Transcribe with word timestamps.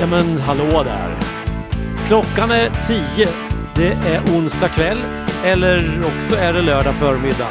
Ja 0.00 0.06
men 0.06 0.40
hallå 0.40 0.82
där. 0.82 1.16
Klockan 2.06 2.50
är 2.50 2.70
tio. 2.70 3.28
Det 3.74 3.92
är 3.92 4.20
onsdag 4.36 4.68
kväll. 4.68 4.98
Eller 5.44 6.04
också 6.04 6.36
är 6.36 6.52
det 6.52 6.62
lördag 6.62 6.94
förmiddag. 6.94 7.48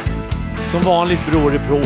Som 0.65 0.81
vanligt 0.81 1.19
beror 1.31 1.51
det 1.51 1.59
på. 1.59 1.81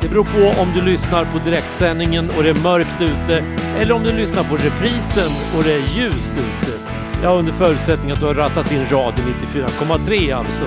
Det 0.00 0.08
beror 0.08 0.24
på 0.24 0.60
om 0.60 0.72
du 0.74 0.82
lyssnar 0.82 1.24
på 1.24 1.38
direktsändningen 1.38 2.30
och 2.30 2.42
det 2.42 2.48
är 2.48 2.62
mörkt 2.62 3.00
ute 3.00 3.44
eller 3.78 3.94
om 3.94 4.02
du 4.02 4.12
lyssnar 4.12 4.44
på 4.44 4.56
reprisen 4.56 5.30
och 5.56 5.64
det 5.64 5.72
är 5.72 5.96
ljust 5.96 6.32
ute. 6.32 6.95
Ja, 7.26 7.32
under 7.32 7.52
förutsättning 7.52 8.10
att 8.10 8.20
du 8.20 8.26
har 8.26 8.34
rattat 8.34 8.72
in 8.72 8.84
radio 8.90 9.24
94,3 9.54 10.36
alltså. 10.36 10.66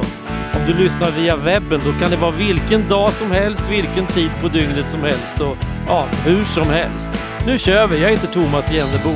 Om 0.53 0.61
du 0.67 0.73
lyssnar 0.73 1.11
via 1.11 1.35
webben 1.35 1.81
då 1.85 1.91
kan 1.91 2.11
det 2.11 2.17
vara 2.17 2.31
vilken 2.31 2.87
dag 2.87 3.13
som 3.13 3.31
helst, 3.31 3.69
vilken 3.69 4.05
tid 4.05 4.29
på 4.41 4.47
dygnet 4.47 4.89
som 4.89 5.01
helst 5.01 5.41
och 5.41 5.57
ja, 5.87 6.05
hur 6.25 6.43
som 6.43 6.69
helst. 6.69 7.11
Nu 7.45 7.57
kör 7.57 7.87
vi! 7.87 8.01
Jag 8.01 8.09
heter 8.09 8.27
Thomas 8.27 8.73
Jennebo. 8.73 9.09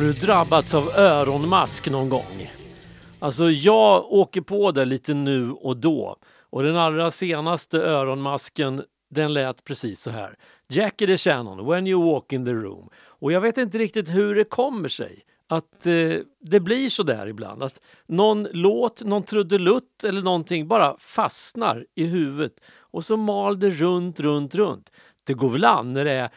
Har 0.00 0.06
du 0.06 0.12
drabbats 0.12 0.74
av 0.74 0.88
öronmask 0.88 1.90
någon 1.90 2.08
gång? 2.08 2.50
Alltså 3.18 3.50
jag 3.50 4.12
åker 4.12 4.40
på 4.40 4.70
det 4.70 4.84
lite 4.84 5.14
nu 5.14 5.50
och 5.50 5.76
då. 5.76 6.16
Och 6.50 6.62
den 6.62 6.76
allra 6.76 7.10
senaste 7.10 7.78
öronmasken 7.78 8.82
den 9.10 9.32
lät 9.32 9.64
precis 9.64 10.00
så 10.00 10.10
här. 10.10 10.34
Jackie 10.68 11.06
the 11.06 11.16
Shannon, 11.16 11.66
When 11.66 11.86
you 11.86 12.12
walk 12.12 12.32
in 12.32 12.44
the 12.44 12.52
room. 12.52 12.88
Och 12.96 13.32
jag 13.32 13.40
vet 13.40 13.58
inte 13.58 13.78
riktigt 13.78 14.10
hur 14.10 14.34
det 14.34 14.44
kommer 14.44 14.88
sig 14.88 15.24
att 15.48 15.86
eh, 15.86 16.16
det 16.40 16.60
blir 16.60 16.88
så 16.88 17.02
där 17.02 17.26
ibland. 17.26 17.62
Att 17.62 17.80
någon 18.06 18.48
låt, 18.52 19.02
någon 19.02 19.22
trudelutt 19.22 20.04
eller 20.04 20.22
någonting 20.22 20.68
bara 20.68 20.96
fastnar 20.98 21.86
i 21.94 22.04
huvudet 22.04 22.52
och 22.78 23.04
så 23.04 23.16
mal 23.16 23.60
det 23.60 23.70
runt, 23.70 24.20
runt, 24.20 24.54
runt. 24.54 24.92
Det 25.30 25.34
går 25.34 25.50
väl 25.50 25.64
an 25.64 25.92
när 25.92 26.04
det 26.04 26.12
är... 26.12 26.30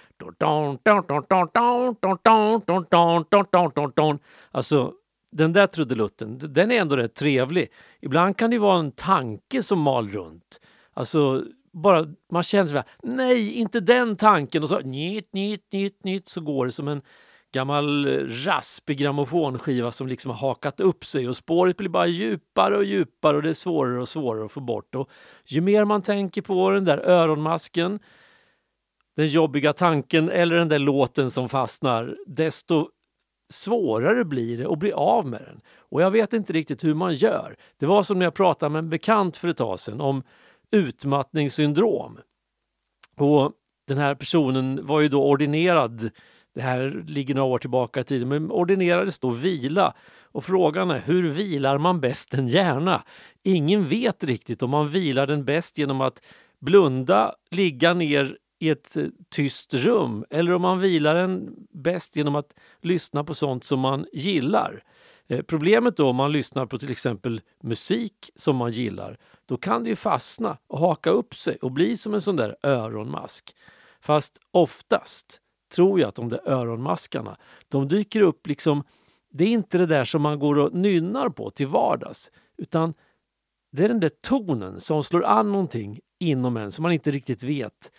Alltså, 4.52 4.94
den 5.32 5.54
där 5.54 5.68
trudelutten, 5.68 6.40
den 6.42 6.72
är 6.72 6.82
ändå 6.82 6.96
rätt 6.96 7.16
trevlig. 7.16 7.72
Ibland 8.02 8.38
kan 8.38 8.50
det 8.52 8.60
vara 8.60 8.80
en 8.80 8.92
tanke 8.92 9.62
som 9.62 9.80
mal 9.80 10.10
runt. 10.10 10.60
Alltså, 10.94 11.44
bara 11.72 12.06
man 12.32 12.44
känner 12.44 12.68
så 12.68 12.76
här, 12.76 12.84
nej, 13.04 13.54
inte 13.54 13.80
den 13.80 14.16
tanken. 14.16 14.64
Och 14.64 14.70
så 14.70 14.80
nytt, 14.80 15.34
nytt, 15.34 15.72
nytt, 15.72 16.04
nytt, 16.04 16.28
så 16.28 16.42
går 16.42 16.66
det 16.66 16.72
som 16.72 16.88
en 16.88 17.02
gammal 17.54 18.06
raspig 18.46 18.98
grammofonskiva 18.98 19.92
som 19.92 20.08
liksom 20.08 20.32
har 20.32 20.38
hakat 20.38 20.80
upp 20.80 21.06
sig 21.06 21.30
och 21.30 21.36
spåret 21.36 21.78
blir 21.78 21.90
bara 21.90 22.08
djupare 22.08 22.78
och 22.78 22.84
djupare 22.84 23.38
och 23.38 23.44
det 23.44 23.50
är 23.50 23.54
svårare 23.54 24.02
och 24.02 24.10
svårare 24.10 24.46
att 24.46 24.52
få 24.52 24.60
bort. 24.60 24.96
Och 24.96 25.10
ju 25.46 25.62
mer 25.62 25.86
man 25.86 26.02
tänker 26.02 26.42
på 26.42 26.70
den 26.70 26.86
där 26.86 26.98
öronmasken 26.98 28.00
den 29.16 29.28
jobbiga 29.28 29.74
tanken 29.74 30.30
eller 30.30 30.56
den 30.56 30.70
där 30.70 30.80
låten 30.80 31.32
som 31.32 31.50
fastnar, 31.50 32.18
desto 32.26 32.90
svårare 33.50 34.26
blir 34.26 34.58
det 34.58 34.72
att 34.72 34.80
bli 34.80 34.92
av 34.92 35.26
med 35.26 35.42
den. 35.42 35.62
Och 35.78 36.02
jag 36.02 36.12
vet 36.12 36.34
inte 36.34 36.54
riktigt 36.54 36.84
hur 36.84 36.94
man 36.94 37.14
gör. 37.14 37.56
Det 37.80 37.86
var 37.86 38.04
som 38.04 38.20
när 38.20 38.26
jag 38.26 38.34
pratade 38.34 38.70
med 38.70 38.80
en 38.80 38.90
bekant 38.90 39.38
för 39.38 39.48
ett 39.48 39.58
tag 39.58 39.80
sedan 39.80 40.02
om 40.02 40.24
utmattningssyndrom. 40.72 42.20
Och 43.18 43.52
den 43.88 43.98
här 43.98 44.16
personen 44.16 44.86
var 44.86 45.02
ju 45.02 45.08
då 45.08 45.30
ordinerad, 45.30 46.10
det 46.56 46.62
här 46.62 47.04
ligger 47.08 47.36
några 47.36 47.54
år 47.54 47.60
tillbaka 47.60 48.00
i 48.00 48.04
tiden, 48.04 48.30
men 48.30 48.52
ordinerades 48.52 49.20
då 49.20 49.30
vila. 49.30 49.94
Och 50.22 50.44
frågan 50.44 50.92
är 50.92 51.00
hur 51.00 51.30
vilar 51.30 51.78
man 51.78 52.02
bäst 52.02 52.34
en 52.34 52.48
hjärna? 52.48 53.04
Ingen 53.44 53.88
vet 53.88 54.24
riktigt 54.24 54.64
om 54.64 54.70
man 54.70 54.90
vilar 54.90 55.28
den 55.28 55.46
bäst 55.46 55.78
genom 55.78 56.02
att 56.02 56.22
blunda, 56.60 57.36
ligga 57.52 57.94
ner 57.94 58.38
i 58.64 58.70
ett 58.70 58.98
eh, 58.98 59.06
tyst 59.30 59.74
rum 59.74 60.26
eller 60.30 60.54
om 60.54 60.62
man 60.62 60.80
vilar 60.80 61.16
en 61.16 61.56
bäst 61.70 62.16
genom 62.16 62.36
att 62.36 62.54
lyssna 62.82 63.24
på 63.24 63.34
sånt 63.34 63.64
som 63.64 63.80
man 63.80 64.06
gillar. 64.14 64.84
Eh, 65.28 65.42
problemet 65.42 65.98
då 65.98 66.10
om 66.10 66.16
man 66.16 66.32
lyssnar 66.32 66.66
på 66.66 66.80
till 66.80 66.92
exempel 66.92 67.42
musik 67.64 68.32
som 68.36 68.56
man 68.56 68.72
gillar, 68.72 69.18
då 69.46 69.58
kan 69.58 69.84
det 69.84 69.90
ju 69.90 69.96
fastna 69.96 70.58
och 70.68 70.80
haka 70.80 71.10
upp 71.10 71.36
sig 71.36 71.58
och 71.62 71.72
bli 71.72 71.98
som 71.98 72.14
en 72.14 72.22
sån 72.22 72.36
där 72.36 72.56
öronmask. 72.64 73.56
Fast 74.02 74.40
oftast 74.52 75.40
tror 75.76 76.00
jag 76.00 76.08
att 76.08 76.16
de 76.16 76.30
där 76.30 76.50
öronmaskarna, 76.50 77.38
de 77.70 77.88
dyker 77.88 78.22
upp 78.22 78.48
liksom, 78.48 78.84
det 79.32 79.44
är 79.44 79.50
inte 79.50 79.78
det 79.78 79.86
där 79.86 80.06
som 80.06 80.22
man 80.22 80.40
går 80.40 80.58
och 80.60 80.74
nynnar 80.74 81.30
på 81.30 81.50
till 81.50 81.68
vardags, 81.68 82.32
utan 82.58 82.94
det 83.72 83.84
är 83.84 83.88
den 83.88 84.00
där 84.00 84.12
tonen 84.22 84.80
som 84.80 85.04
slår 85.04 85.26
an 85.26 85.52
någonting 85.52 86.00
inom 86.20 86.58
en 86.58 86.72
som 86.72 86.84
man 86.84 86.92
inte 86.92 87.12
riktigt 87.12 87.44
vet 87.44 87.92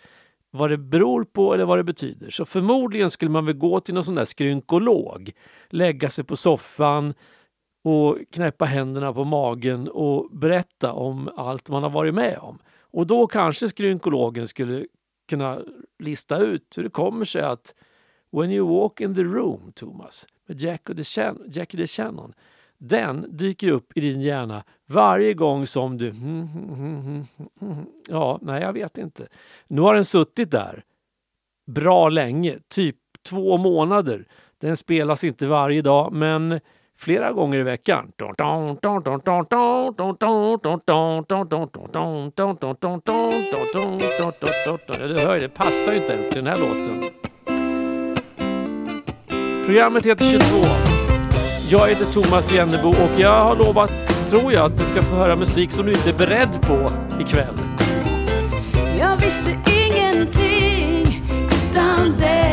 vad 0.55 0.69
det 0.69 0.77
beror 0.77 1.23
på 1.23 1.53
eller 1.53 1.65
vad 1.65 1.79
det 1.79 1.83
betyder. 1.83 2.29
Så 2.29 2.45
förmodligen 2.45 3.11
skulle 3.11 3.31
man 3.31 3.45
väl 3.45 3.57
gå 3.57 3.79
till 3.79 3.93
någon 3.93 4.03
sån 4.03 4.15
där 4.15 4.25
skrynkolog, 4.25 5.31
lägga 5.69 6.09
sig 6.09 6.23
på 6.23 6.35
soffan 6.35 7.13
och 7.83 8.17
knäppa 8.31 8.65
händerna 8.65 9.13
på 9.13 9.23
magen 9.23 9.87
och 9.87 10.29
berätta 10.31 10.93
om 10.93 11.29
allt 11.37 11.69
man 11.69 11.83
har 11.83 11.89
varit 11.89 12.13
med 12.13 12.37
om. 12.41 12.59
Och 12.79 13.07
då 13.07 13.27
kanske 13.27 13.67
skrynkologen 13.67 14.47
skulle 14.47 14.85
kunna 15.29 15.59
lista 15.99 16.37
ut 16.37 16.73
hur 16.77 16.83
det 16.83 16.89
kommer 16.89 17.25
sig 17.25 17.41
att 17.41 17.73
When 18.31 18.51
you 18.51 18.67
walk 18.79 19.01
in 19.01 19.15
the 19.15 19.23
room, 19.23 19.71
Thomas, 19.75 20.27
med 20.47 20.61
Jackie 20.61 21.79
DeShannon, 21.79 22.33
den 22.77 23.25
dyker 23.37 23.71
upp 23.71 23.91
i 23.95 24.01
din 24.01 24.21
hjärna 24.21 24.63
varje 24.85 25.33
gång 25.33 25.67
som 25.67 25.97
du... 25.97 26.13
Ja, 28.09 28.39
nej, 28.41 28.61
jag 28.61 28.73
vet 28.73 28.97
inte. 28.97 29.27
Nu 29.67 29.81
har 29.81 29.93
den 29.93 30.05
suttit 30.05 30.51
där 30.51 30.83
bra 31.67 32.09
länge, 32.09 32.57
typ 32.67 32.95
två 33.29 33.57
månader. 33.57 34.25
Den 34.61 34.77
spelas 34.77 35.23
inte 35.23 35.47
varje 35.47 35.81
dag, 35.81 36.13
men 36.13 36.59
flera 36.97 37.31
gånger 37.31 37.57
i 37.57 37.63
veckan. 37.63 38.11
Du 38.17 38.25
hör 45.19 45.35
ju, 45.35 45.41
det 45.41 45.49
passar 45.49 45.91
ju 45.91 45.97
inte 45.97 46.13
ens 46.13 46.29
till 46.29 46.43
den 46.43 46.47
här 46.47 46.57
låten. 46.57 47.03
Programmet 49.65 50.05
heter 50.05 50.25
22. 50.25 50.94
Jag 51.69 51.87
heter 51.87 52.05
Thomas 52.05 52.51
Jennebo 52.51 52.89
och 52.89 53.19
jag 53.19 53.39
har 53.39 53.55
lovat, 53.55 53.91
tror 54.29 54.53
jag, 54.53 54.65
att 54.65 54.77
du 54.77 54.85
ska 54.85 55.01
få 55.01 55.15
höra 55.15 55.35
musik 55.35 55.71
som 55.71 55.85
du 55.85 55.91
inte 55.91 56.09
är 56.09 56.13
beredd 56.13 56.61
på 56.61 56.91
ikväll. 57.21 57.55
Jag 58.99 59.15
visste 59.15 59.49
ingenting 59.85 61.23
utan 61.71 62.17
dig, 62.17 62.44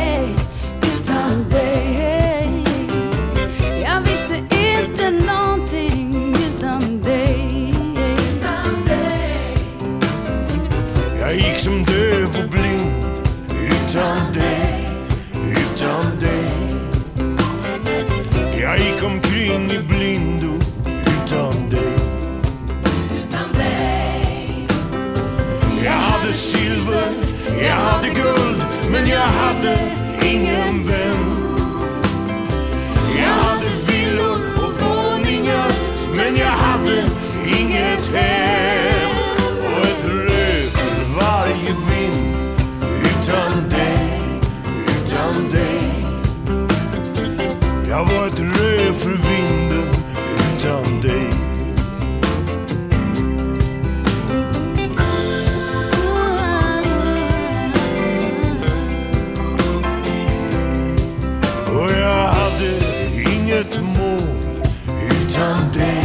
jag 27.73 27.79
hade 27.79 28.09
guld, 28.09 28.65
men 28.91 29.07
jag 29.07 29.19
hade 29.19 29.77
ingen 30.21 30.72
utan 65.51 66.02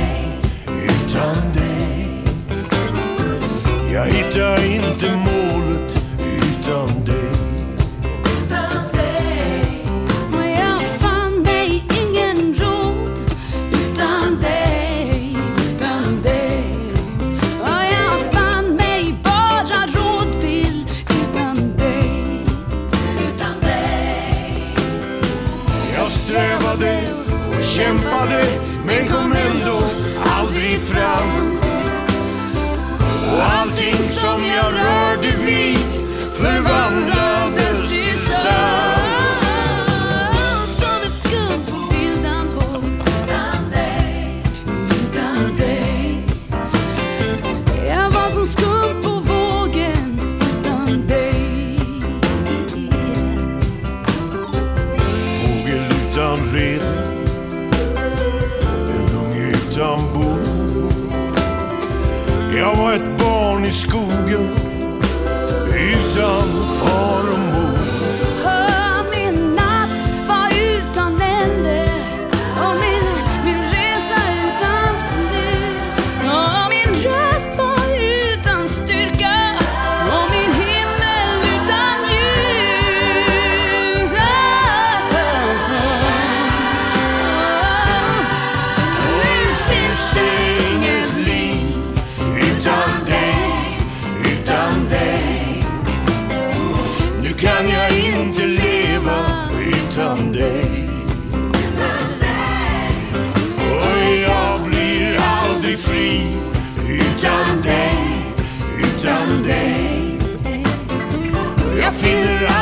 Jag 111.89 111.97
finner 111.97 112.47
aldrig 112.47 112.58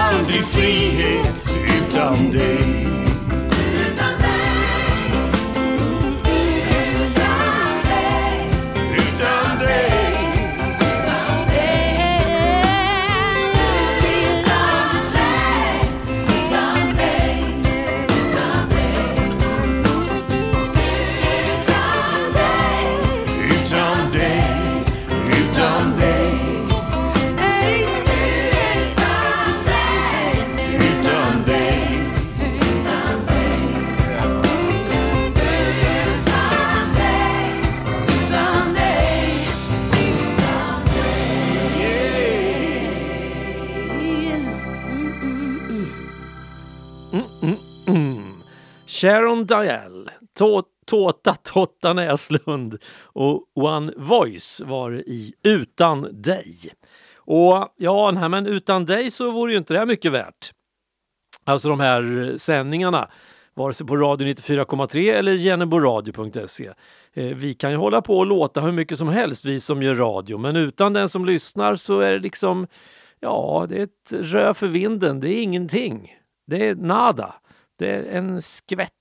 Sharon 49.06 49.46
Dial, 49.46 50.10
Tåta 50.86 51.34
Totta 51.34 51.92
Näslund 51.92 52.78
och 53.02 53.44
One 53.54 53.92
Voice 53.96 54.62
var 54.66 54.92
i 54.92 55.34
Utan 55.42 56.22
dig. 56.22 56.54
Och 57.16 57.74
ja, 57.76 58.10
nej, 58.10 58.28
men 58.28 58.46
utan 58.46 58.84
dig 58.84 59.10
så 59.10 59.30
vore 59.30 59.52
ju 59.52 59.58
inte 59.58 59.74
det 59.74 59.78
här 59.78 59.86
mycket 59.86 60.12
värt. 60.12 60.50
Alltså 61.44 61.68
de 61.68 61.80
här 61.80 62.34
sändningarna, 62.36 63.08
vare 63.54 63.74
sig 63.74 63.86
på 63.86 63.96
Radio 63.96 64.28
94,3 64.28 65.14
eller 65.14 65.36
geneboradio.se. 65.36 66.70
Eh, 67.14 67.36
vi 67.36 67.54
kan 67.54 67.70
ju 67.70 67.76
hålla 67.76 68.02
på 68.02 68.18
och 68.18 68.26
låta 68.26 68.60
hur 68.60 68.72
mycket 68.72 68.98
som 68.98 69.08
helst, 69.08 69.44
vi 69.44 69.60
som 69.60 69.82
gör 69.82 69.94
radio, 69.94 70.38
men 70.38 70.56
utan 70.56 70.92
den 70.92 71.08
som 71.08 71.24
lyssnar 71.24 71.74
så 71.74 72.00
är 72.00 72.12
det 72.12 72.18
liksom, 72.18 72.66
ja, 73.20 73.66
det 73.68 73.78
är 73.78 73.82
ett 73.82 74.12
rö 74.12 74.54
för 74.54 74.66
vinden, 74.66 75.20
det 75.20 75.28
är 75.28 75.42
ingenting. 75.42 76.14
Det 76.46 76.68
är 76.68 76.74
nada. 76.74 77.34
Det 77.78 77.90
är 77.90 78.04
en 78.18 78.42
skvätt. 78.42 78.92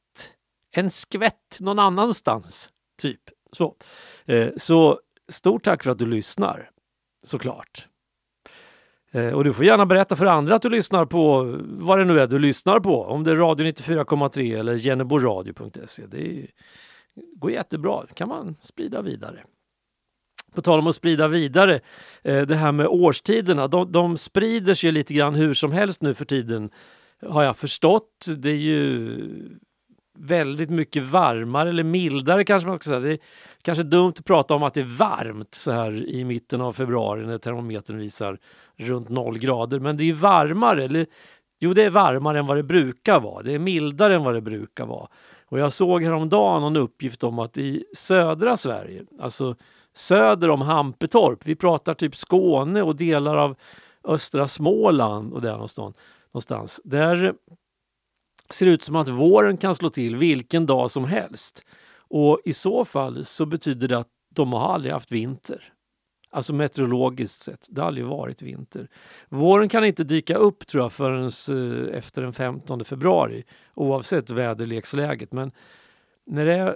En 0.78 0.90
skvätt 0.90 1.58
någon 1.60 1.80
annanstans, 1.80 2.70
typ. 3.02 3.22
Så, 3.52 3.76
eh, 4.26 4.50
så 4.58 5.00
stort 5.32 5.64
tack 5.64 5.84
för 5.84 5.92
att 5.92 6.00
du 6.00 6.06
lyssnar, 6.06 6.70
såklart. 7.24 7.88
Eh, 9.12 9.34
och 9.34 9.44
du 9.44 9.54
får 9.54 9.66
gärna 9.66 9.86
berätta 9.86 10.16
för 10.16 10.26
andra 10.26 10.56
att 10.56 10.62
du 10.62 10.70
lyssnar 10.70 11.06
på 11.06 11.56
vad 11.64 12.00
det 12.00 12.06
nu 12.06 12.20
är 12.20 12.28
du 12.28 12.40
lyssnar 12.40 12.80
på. 12.80 13.04
Om 13.04 13.24
det 13.24 13.32
är 13.32 13.36
Radio 13.36 13.66
94,3 13.66 14.60
eller 14.60 14.74
jenneboradio.se. 14.74 16.04
Det 16.08 16.28
är, 16.28 16.48
går 17.36 17.52
jättebra. 17.52 18.06
Det 18.08 18.14
kan 18.14 18.30
man 18.30 18.56
sprida 18.60 19.02
vidare. 19.02 19.44
På 20.54 20.62
tal 20.62 20.80
om 20.80 20.88
att 20.88 20.96
sprida 20.96 21.28
vidare, 21.28 21.80
eh, 22.24 22.42
det 22.42 22.56
här 22.56 22.72
med 22.72 22.88
årstiderna. 22.88 23.68
De, 23.68 23.92
de 23.92 24.18
sprider 24.18 24.74
sig 24.74 24.92
lite 24.92 25.14
grann 25.14 25.36
hur 25.36 25.54
som 25.54 25.72
helst 25.72 26.02
nu 26.02 26.14
för 26.14 26.26
tiden 26.26 26.70
har 27.22 27.44
jag 27.44 27.58
förstått. 27.58 28.26
Det 28.38 28.50
är 28.50 28.56
ju 28.56 29.20
väldigt 30.18 30.70
mycket 30.70 31.04
varmare 31.04 31.70
eller 31.70 31.84
mildare 31.84 32.44
kanske 32.44 32.68
man 32.68 32.78
ska 32.78 32.88
säga. 32.88 33.00
Det 33.00 33.12
är 33.12 33.20
kanske 33.62 33.84
dumt 33.84 34.14
att 34.20 34.26
prata 34.26 34.56
om 34.56 34.64
att 34.64 34.74
det 34.74 34.80
är 34.80 34.98
varmt 34.98 35.56
så 35.56 35.72
här 35.72 36.10
i 36.10 36.24
mitten 36.24 36.62
av 36.62 36.74
februari 36.74 37.26
när 37.26 37.38
termometern 37.38 37.98
visar 37.98 38.40
runt 38.78 39.10
noll 39.10 39.38
grader. 39.40 39.80
Men 39.80 39.98
det 39.98 40.10
är 40.10 40.14
varmare, 40.14 40.84
eller 40.84 41.06
jo 41.60 41.74
det 41.74 41.84
är 41.84 41.90
varmare 41.90 42.40
än 42.40 42.48
vad 42.48 42.58
det 42.58 42.64
brukar 42.64 43.20
vara. 43.20 43.44
Det 43.44 43.54
är 43.54 43.60
mildare 43.60 44.16
än 44.16 44.24
vad 44.24 44.34
det 44.34 44.42
brukar 44.42 44.86
vara. 44.86 45.08
Och 45.46 45.60
jag 45.60 45.74
såg 45.74 46.04
häromdagen 46.04 46.62
någon 46.62 46.78
uppgift 46.78 47.24
om 47.24 47.40
att 47.40 47.58
i 47.58 47.86
södra 47.94 48.58
Sverige, 48.58 49.04
alltså 49.20 49.56
söder 49.94 50.50
om 50.50 50.62
Hampetorp, 50.62 51.40
vi 51.46 51.56
pratar 51.56 51.94
typ 51.94 52.16
Skåne 52.16 52.82
och 52.82 52.96
delar 52.96 53.36
av 53.36 53.56
östra 54.04 54.48
Småland 54.48 55.34
och 55.34 55.42
där 55.42 55.52
någonstans, 55.52 55.96
någonstans 56.34 56.82
där 56.84 57.34
ser 58.50 58.66
ut 58.66 58.82
som 58.82 58.96
att 58.96 59.10
våren 59.10 59.58
kan 59.58 59.76
slå 59.76 59.90
till 59.90 60.16
vilken 60.16 60.66
dag 60.66 60.92
som 60.92 61.06
helst. 61.06 61.66
Och 61.98 62.40
i 62.46 62.54
så 62.54 62.86
fall 62.86 63.26
så 63.26 63.46
betyder 63.46 63.88
det 63.88 63.98
att 63.98 64.08
de 64.36 64.54
har 64.54 64.74
aldrig 64.74 64.94
haft 64.94 65.12
vinter. 65.12 65.72
Alltså 66.30 66.54
meteorologiskt 66.54 67.42
sett, 67.42 67.68
det 67.70 67.82
har 67.82 67.88
aldrig 67.88 68.06
varit 68.06 68.42
vinter. 68.42 68.88
Våren 69.30 69.70
kan 69.70 69.86
inte 69.86 70.04
dyka 70.04 70.36
upp 70.36 70.68
tror 70.68 70.84
jag 70.84 70.94
förrän 70.94 71.24
eh, 71.26 71.98
efter 71.98 72.22
den 72.22 72.34
15 72.34 72.86
februari 72.86 73.44
oavsett 73.74 74.30
väderleksläget. 74.30 75.32
Men 75.32 75.52
när 76.26 76.46
det 76.46 76.56
är, 76.56 76.76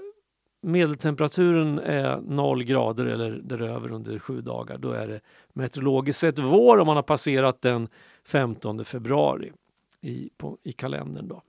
medeltemperaturen 0.61 1.79
är 1.79 2.17
noll 2.21 2.63
grader 2.63 3.05
eller 3.05 3.31
däröver 3.31 3.91
under 3.91 4.19
sju 4.19 4.41
dagar 4.41 4.77
då 4.77 4.91
är 4.91 5.07
det 5.07 5.19
meteorologiskt 5.53 6.19
sett 6.19 6.39
vår 6.39 6.77
om 6.77 6.87
man 6.87 6.95
har 6.95 7.03
passerat 7.03 7.61
den 7.61 7.87
15 8.25 8.85
februari 8.85 9.51
i, 10.01 10.29
på, 10.37 10.57
i 10.63 10.71
kalendern. 10.71 11.27
Då. 11.27 11.41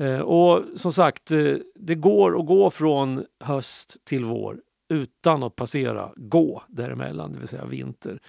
Eh, 0.00 0.20
och 0.20 0.64
som 0.76 0.92
sagt, 0.92 1.30
eh, 1.30 1.54
det 1.74 1.94
går 1.94 2.40
att 2.40 2.46
gå 2.46 2.70
från 2.70 3.24
höst 3.40 4.04
till 4.04 4.24
vår 4.24 4.60
utan 4.88 5.42
att 5.42 5.56
passera 5.56 6.10
gå 6.16 6.62
däremellan, 6.68 7.32
det 7.32 7.38
vill 7.38 7.48
säga 7.48 7.64
vinter. 7.64 8.20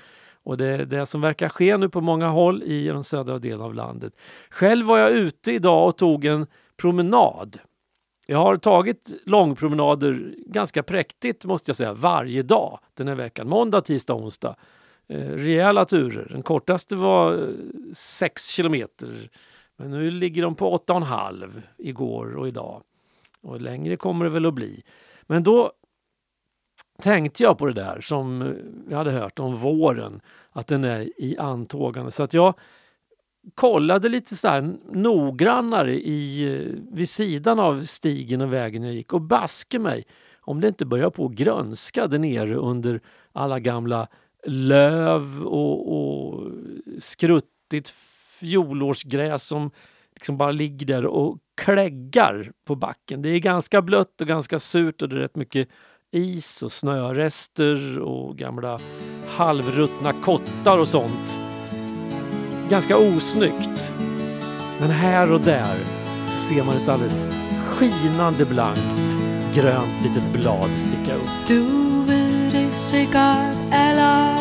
Och 0.44 0.58
det 0.58 0.66
är 0.66 0.86
det 0.86 1.06
som 1.06 1.22
verkar 1.22 1.50
ske 1.50 1.78
nu 1.78 1.90
på 1.90 2.02
många 2.02 2.28
håll 2.28 2.64
i 2.64 2.88
den 2.88 3.04
södra 3.04 3.38
delen 3.38 3.62
av 3.62 3.74
landet. 3.74 4.14
Själv 4.50 4.86
var 4.86 4.98
jag 4.98 5.12
ute 5.12 5.52
idag 5.52 5.88
och 5.88 5.98
tog 5.98 6.26
en 6.26 6.48
promenad. 6.78 7.60
Jag 8.28 8.38
har 8.38 8.58
tagit 8.58 9.14
långpromenader 9.26 10.34
ganska 10.38 10.84
präktigt 10.84 11.46
måste 11.46 11.70
jag 11.70 11.76
säga 11.76 11.94
varje 11.94 12.42
dag 12.42 12.80
den 12.94 13.08
här 13.08 13.16
veckan. 13.16 13.50
Måndag, 13.50 13.82
tisdag, 13.82 14.14
onsdag. 14.14 14.56
Eh, 15.08 15.30
rejäla 15.30 15.86
turer. 15.86 16.28
Den 16.32 16.44
kortaste 16.44 16.96
var 16.96 17.34
eh, 17.34 17.50
6 17.94 18.48
kilometer. 18.48 19.30
Men 19.82 19.92
nu 19.92 20.12
ligger 20.12 20.42
de 20.42 20.56
på 20.56 20.78
8,5 20.78 21.62
igår 21.78 22.36
och 22.36 22.48
idag. 22.48 22.84
Och 23.42 23.62
längre 23.62 23.98
kommer 23.98 24.26
det 24.26 24.32
väl 24.32 24.46
att 24.46 24.54
bli. 24.54 24.84
Men 25.22 25.44
då 25.44 25.72
tänkte 27.02 27.44
jag 27.44 27.58
på 27.58 27.66
det 27.66 27.74
där 27.74 28.02
som 28.02 28.56
vi 28.88 28.96
hade 28.96 29.12
hört 29.12 29.40
om 29.40 29.56
våren, 29.56 30.22
att 30.52 30.68
den 30.68 30.84
är 30.84 31.22
i 31.24 31.38
antågande. 31.38 32.12
Så 32.12 32.24
att 32.24 32.34
jag 32.34 32.54
kollade 33.56 34.10
lite 34.10 34.36
så 34.36 34.48
här 34.48 34.74
noggrannare 34.92 35.96
i, 35.96 36.76
vid 36.92 37.10
sidan 37.10 37.60
av 37.60 37.84
stigen 37.84 38.42
och 38.42 38.54
vägen 38.54 38.84
jag 38.84 38.94
gick 38.94 39.14
och 39.14 39.22
baske 39.22 39.80
mig 39.80 40.06
om 40.42 40.62
det 40.62 40.68
inte 40.68 40.86
börjar 40.86 41.10
på 41.10 41.26
att 41.26 41.32
grönska 41.32 42.08
där 42.08 42.20
nere 42.20 42.56
under 42.56 43.02
alla 43.32 43.60
gamla 43.60 44.08
löv 44.46 45.44
och, 45.44 45.94
och 45.94 46.52
skruttigt 47.00 47.90
fjolårsgräs 48.42 49.44
som 49.44 49.72
liksom 50.16 50.38
bara 50.38 50.52
ligger 50.52 50.86
där 50.86 51.06
och 51.06 51.38
kläggar 51.62 52.52
på 52.68 52.76
backen. 52.76 53.22
Det 53.22 53.30
är 53.30 53.40
ganska 53.40 53.82
blött 53.82 54.22
och 54.22 54.28
ganska 54.28 54.60
surt 54.60 55.02
och 55.02 55.10
det 55.10 55.16
är 55.16 55.20
rätt 55.20 55.36
mycket 55.36 55.70
is 56.12 56.64
och 56.64 56.72
snörester 56.72 58.00
och 58.00 58.38
gamla 58.38 58.80
halvruttna 59.28 60.14
kottar 60.14 60.78
och 60.78 60.88
sånt. 60.88 61.40
Ganska 62.70 62.98
osnyggt. 62.98 63.94
Men 64.80 64.90
här 64.90 65.32
och 65.32 65.42
där 65.42 65.78
så 66.26 66.38
ser 66.40 66.64
man 66.64 66.76
ett 66.76 66.90
alldeles 66.90 67.28
skinande 67.66 68.46
blankt 68.46 69.18
grönt 69.54 70.04
litet 70.04 70.34
blad 70.34 70.70
sticka 70.70 71.16
upp. 71.16 71.48
Du 71.48 71.64
vill 72.06 72.52
det 72.52 72.76
sikkert 72.76 73.58
aller 73.72 74.32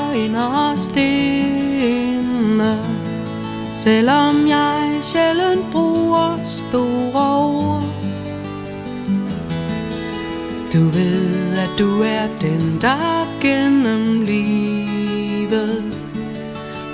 Selvom 3.81 4.49
jeg 4.49 4.99
sjældent 5.03 5.73
bruger 5.73 6.37
store 6.37 7.45
ord. 7.47 7.85
Du 10.73 10.79
ved, 10.79 11.59
at 11.59 11.71
du 11.79 12.03
er 12.03 12.27
den, 12.41 12.79
der 12.81 13.41
gennem 13.41 14.21
livet 14.21 15.85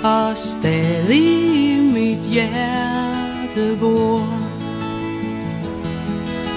Og 0.03 0.37
stadig 0.37 1.55
i 1.73 1.79
mit 1.93 2.19
hjerte 2.19 3.77
bor. 3.79 4.27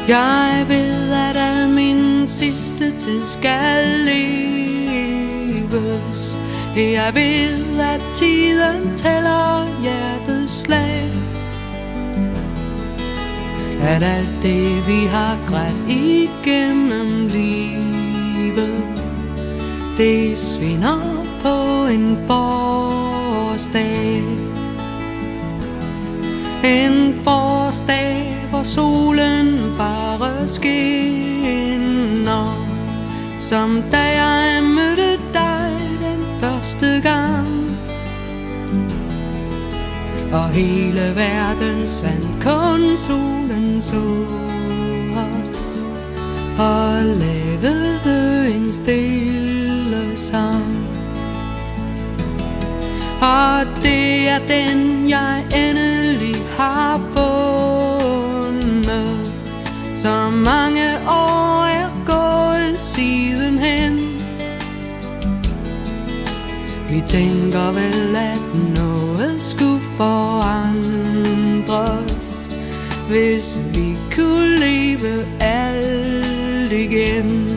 Jeg 0.09 0.65
ved, 0.69 1.13
at 1.13 1.37
al 1.37 1.69
min 1.69 2.29
sidste 2.29 2.99
tid 2.99 3.23
skal 3.27 3.85
leve. 3.99 4.51
Jeg 6.81 7.15
ved, 7.15 7.81
at 7.81 8.01
tiden 8.15 8.97
tæller 8.97 9.67
hjertets 9.83 10.63
slag. 10.63 11.13
At 13.83 14.03
alt 14.03 14.43
det, 14.43 14.89
vi 14.89 15.07
har 15.07 15.39
grædt 15.47 15.89
igennem 15.89 17.27
livet 17.27 18.85
Det 19.99 20.39
svinder 20.39 21.01
på 21.43 21.87
en 21.87 22.19
forårsdag. 22.27 24.23
En 26.65 27.21
forårsdag, 27.25 28.37
hvor 28.51 28.63
solen 28.63 29.59
bare 29.79 30.49
skinner 30.49 31.87
Som 33.41 33.83
da 33.93 34.23
jeg 34.23 34.63
mødte 34.63 35.30
stugan. 36.81 37.01
gang 37.03 37.71
Og 40.33 40.49
hele 40.49 41.13
verden 41.15 41.89
svandt, 41.89 42.43
kun 42.43 42.97
solen 42.97 43.83
så 43.83 44.27
os 45.17 45.85
Og 46.59 47.05
lavede 47.05 48.49
en 48.55 48.73
stille 48.73 50.17
sang 50.17 50.77
og 53.23 53.67
det 53.83 54.29
er 54.29 54.39
den, 54.49 55.09
jeg 55.09 55.45
endelig 55.55 56.37
har 56.59 57.01
fundet 57.15 58.07
Så 59.97 60.31
mange 60.31 60.99
år? 61.09 61.40
De 67.01 67.07
tænker 67.07 67.73
vel, 67.73 68.17
at 68.17 68.55
noget 68.75 69.43
skulle 69.43 69.81
forandres 69.97 70.61
Hvis 73.09 73.61
vi 73.75 73.97
kunne 74.15 74.57
leve 74.57 75.27
alt 75.41 76.73
igen 76.73 77.49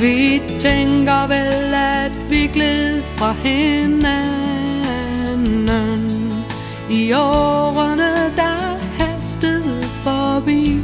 Vi 0.00 0.42
tænker 0.60 1.26
vel, 1.26 1.74
at 1.74 2.12
vi 2.30 2.46
gled 2.46 3.02
fra 3.02 3.32
hinanden. 3.32 4.30
I 6.90 7.12
årene, 7.12 8.32
der 8.36 8.78
hastede 8.98 9.82
forbi. 9.82 10.78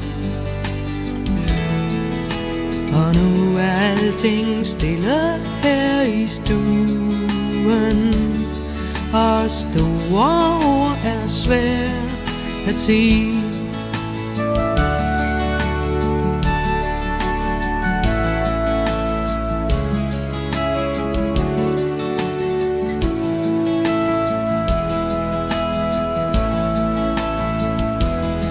Og 2.92 3.14
nu 3.14 3.56
er 3.58 3.72
alting 3.72 4.66
stille 4.66 5.45
här 5.66 6.04
i 6.04 6.28
stuen 6.28 8.12
Har 9.12 9.48
stora 9.48 10.56
ord 10.56 10.96
är 11.04 11.26
svär 11.26 11.90
att 12.68 12.76
se. 12.76 13.32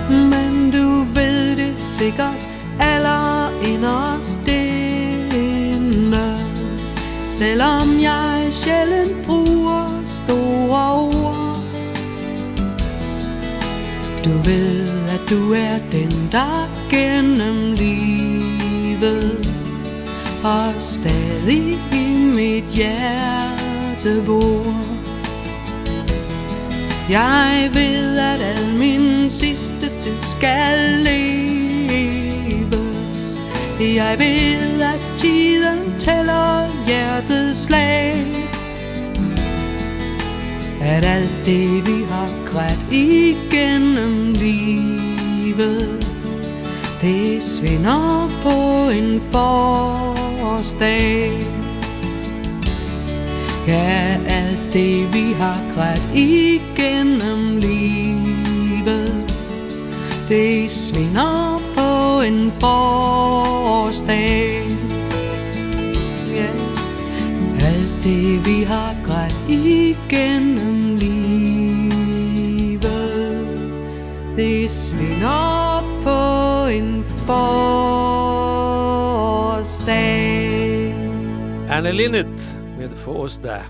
Men 0.09 0.71
du 0.71 1.05
vet 1.13 1.57
det 1.57 1.81
säkert 1.81 2.44
Selvom 7.39 7.99
jeg 8.01 8.47
sjældent 8.51 9.25
bruger 9.25 10.03
store 10.05 10.93
ord. 10.93 11.57
Du 14.25 14.29
ved, 14.29 14.87
at 15.09 15.29
du 15.29 15.53
er 15.53 15.79
den, 15.91 16.29
der 16.31 16.69
gennem 16.89 17.73
livet 17.73 19.47
Og 20.43 20.73
stadig 20.79 21.79
i 21.93 22.17
mit 22.35 22.63
hjerte 22.63 24.23
bor. 24.25 24.75
Jeg 27.09 27.69
ved, 27.73 28.17
at 28.17 28.41
al 28.41 28.77
min 28.79 29.29
sidste 29.29 29.99
tid 29.99 30.19
skal 30.19 30.79
leves. 31.03 32.21
Jeg 33.79 34.19
ved, 34.19 34.81
at 34.81 34.99
tiden 35.17 35.99
tæller 35.99 36.74
hjertets 36.87 37.65
slag 37.65 38.25
At 40.81 41.05
alt 41.05 41.45
det, 41.45 41.87
vi 41.87 42.03
har 42.09 42.29
grædt 42.51 42.91
igennem 42.91 44.33
livet? 44.33 46.07
Det 47.01 47.43
svinder 47.43 48.29
på 48.43 48.89
en 48.89 49.21
forårsdag 49.31 50.25
Ja, 53.67 54.17
alt 54.27 54.73
det 54.73 55.13
vi 55.13 55.33
har 55.33 55.57
grædt 55.75 56.09
igennem 56.15 57.57
livet. 57.57 59.33
Det 60.29 60.71
svinder 60.71 61.61
på 61.75 62.21
en 62.21 62.53
forårsdag 62.59 64.54
igenom 69.49 70.97
livet 70.99 72.05
Det 74.35 74.67
svinner 74.67 75.81
på 76.03 76.09
en 76.71 77.03
forårsdag 77.03 77.85
Anne 81.69 81.91
Linnet 81.91 82.57
med 82.77 82.93
Forsdag. 82.93 83.61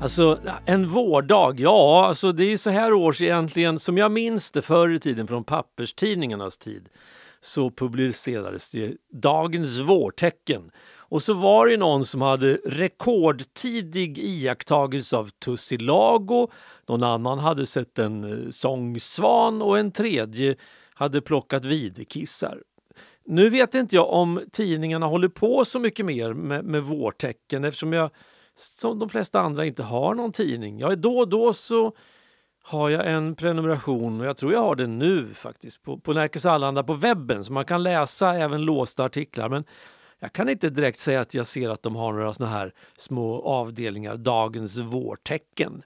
Alltså, 0.00 0.38
en 0.66 0.88
vårdag, 0.88 1.60
ja, 1.60 2.06
alltså 2.06 2.32
det 2.32 2.52
är 2.52 2.56
så 2.56 2.70
här 2.70 2.92
års 2.92 3.22
egentligen, 3.22 3.78
som 3.78 3.98
jag 3.98 4.12
minns 4.12 4.50
det 4.50 4.62
förr 4.62 4.92
i 4.92 4.98
tiden 4.98 5.26
från 5.26 5.44
papperstidningarnas 5.44 6.58
tid, 6.58 6.88
så 7.40 7.70
publicerades 7.70 8.70
det 8.70 8.92
Dagens 9.12 9.80
vårtecken. 9.80 10.70
Och 11.14 11.22
så 11.22 11.34
var 11.34 11.66
det 11.66 11.76
någon 11.76 12.04
som 12.04 12.22
hade 12.22 12.58
rekordtidig 12.64 14.18
iakttagelse 14.18 15.16
av 15.16 15.28
tussilago, 15.28 16.50
någon 16.88 17.02
annan 17.02 17.38
hade 17.38 17.66
sett 17.66 17.98
en 17.98 18.24
eh, 18.24 18.50
sångsvan 18.50 19.62
och 19.62 19.78
en 19.78 19.92
tredje 19.92 20.56
hade 20.94 21.20
plockat 21.20 21.64
videkissar. 21.64 22.62
Nu 23.24 23.50
vet 23.50 23.74
inte 23.74 23.96
jag 23.96 24.10
om 24.10 24.40
tidningarna 24.52 25.06
håller 25.06 25.28
på 25.28 25.64
så 25.64 25.78
mycket 25.78 26.06
mer 26.06 26.32
med, 26.32 26.64
med 26.64 26.82
vårtecken 26.82 27.64
eftersom 27.64 27.92
jag 27.92 28.10
som 28.56 28.98
de 28.98 29.08
flesta 29.08 29.40
andra 29.40 29.64
inte 29.64 29.82
har 29.82 30.14
någon 30.14 30.32
tidning. 30.32 30.78
Ja, 30.78 30.96
då 30.96 31.18
och 31.18 31.28
då 31.28 31.52
så 31.52 31.92
har 32.62 32.90
jag 32.90 33.06
en 33.06 33.34
prenumeration 33.34 34.20
och 34.20 34.26
jag 34.26 34.36
tror 34.36 34.52
jag 34.52 34.60
har 34.60 34.74
det 34.74 34.86
nu 34.86 35.34
faktiskt 35.34 35.82
på, 35.82 35.98
på 35.98 36.12
Närkes 36.12 36.46
Allehanda 36.46 36.82
på 36.82 36.94
webben 36.94 37.44
så 37.44 37.52
man 37.52 37.64
kan 37.64 37.82
läsa 37.82 38.34
även 38.34 38.62
låsta 38.62 39.04
artiklar. 39.04 39.48
Men 39.48 39.64
jag 40.24 40.32
kan 40.32 40.48
inte 40.48 40.70
direkt 40.70 40.98
säga 40.98 41.20
att 41.20 41.34
jag 41.34 41.46
ser 41.46 41.70
att 41.70 41.82
de 41.82 41.96
har 41.96 42.12
några 42.12 42.34
såna 42.34 42.48
här 42.48 42.72
små 42.96 43.42
avdelningar, 43.42 44.16
dagens 44.16 44.78
vårtecken. 44.78 45.82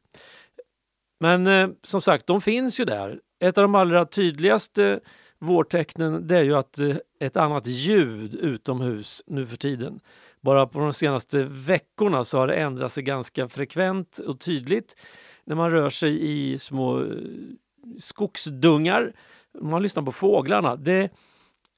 Men 1.21 1.47
eh, 1.47 1.69
som 1.83 2.01
sagt, 2.01 2.27
de 2.27 2.41
finns 2.41 2.81
ju 2.81 2.85
där. 2.85 3.21
Ett 3.41 3.59
av 3.59 3.63
de 3.63 3.75
allra 3.75 4.07
tydligaste 4.07 5.01
vårtecknen 5.39 6.27
det 6.27 6.39
är 6.39 6.43
ju 6.43 6.55
att 6.55 6.79
eh, 6.79 6.97
ett 7.21 7.37
annat 7.37 7.67
ljud 7.67 8.35
utomhus 8.35 9.23
nu 9.27 9.47
för 9.47 9.57
tiden. 9.57 10.01
Bara 10.41 10.67
på 10.67 10.79
de 10.79 10.93
senaste 10.93 11.45
veckorna 11.45 12.25
så 12.25 12.39
har 12.39 12.47
det 12.47 12.55
ändrat 12.55 12.93
sig 12.93 13.03
ganska 13.03 13.49
frekvent 13.49 14.19
och 14.19 14.41
tydligt 14.41 14.97
när 15.45 15.55
man 15.55 15.71
rör 15.71 15.91
sig 15.91 16.31
i 16.31 16.59
små 16.59 17.01
eh, 17.01 17.07
skogsdungar. 17.99 19.13
Man 19.61 19.83
lyssnar 19.83 20.03
på 20.03 20.13
fåglarna. 20.13 20.77
Det, 20.77 21.11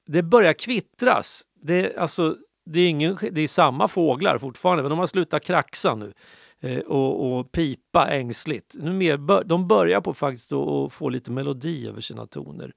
det 0.06 0.22
börjar 0.22 0.52
kvittras. 0.52 1.44
Det, 1.62 1.96
alltså, 1.96 2.36
det, 2.64 2.80
är 2.80 2.88
ingen, 2.88 3.18
det 3.32 3.40
är 3.40 3.48
samma 3.48 3.88
fåglar 3.88 4.38
fortfarande, 4.38 4.82
men 4.82 4.90
de 4.90 4.98
har 4.98 5.06
slutat 5.06 5.44
kraxa 5.44 5.94
nu 5.94 6.12
eh, 6.60 6.78
och, 6.78 7.38
och, 7.38 7.52
pipa 7.52 8.08
ängsligt. 8.10 8.76
Mer, 8.76 9.44
de 9.44 9.68
börjar 9.68 10.00
på 10.00 10.14
faktiskt 10.14 10.52
att 10.52 10.92
få 10.92 11.08
lite 11.08 11.30
melodi 11.30 11.88
över 11.88 12.00
sina 12.00 12.26
toner. 12.26 12.72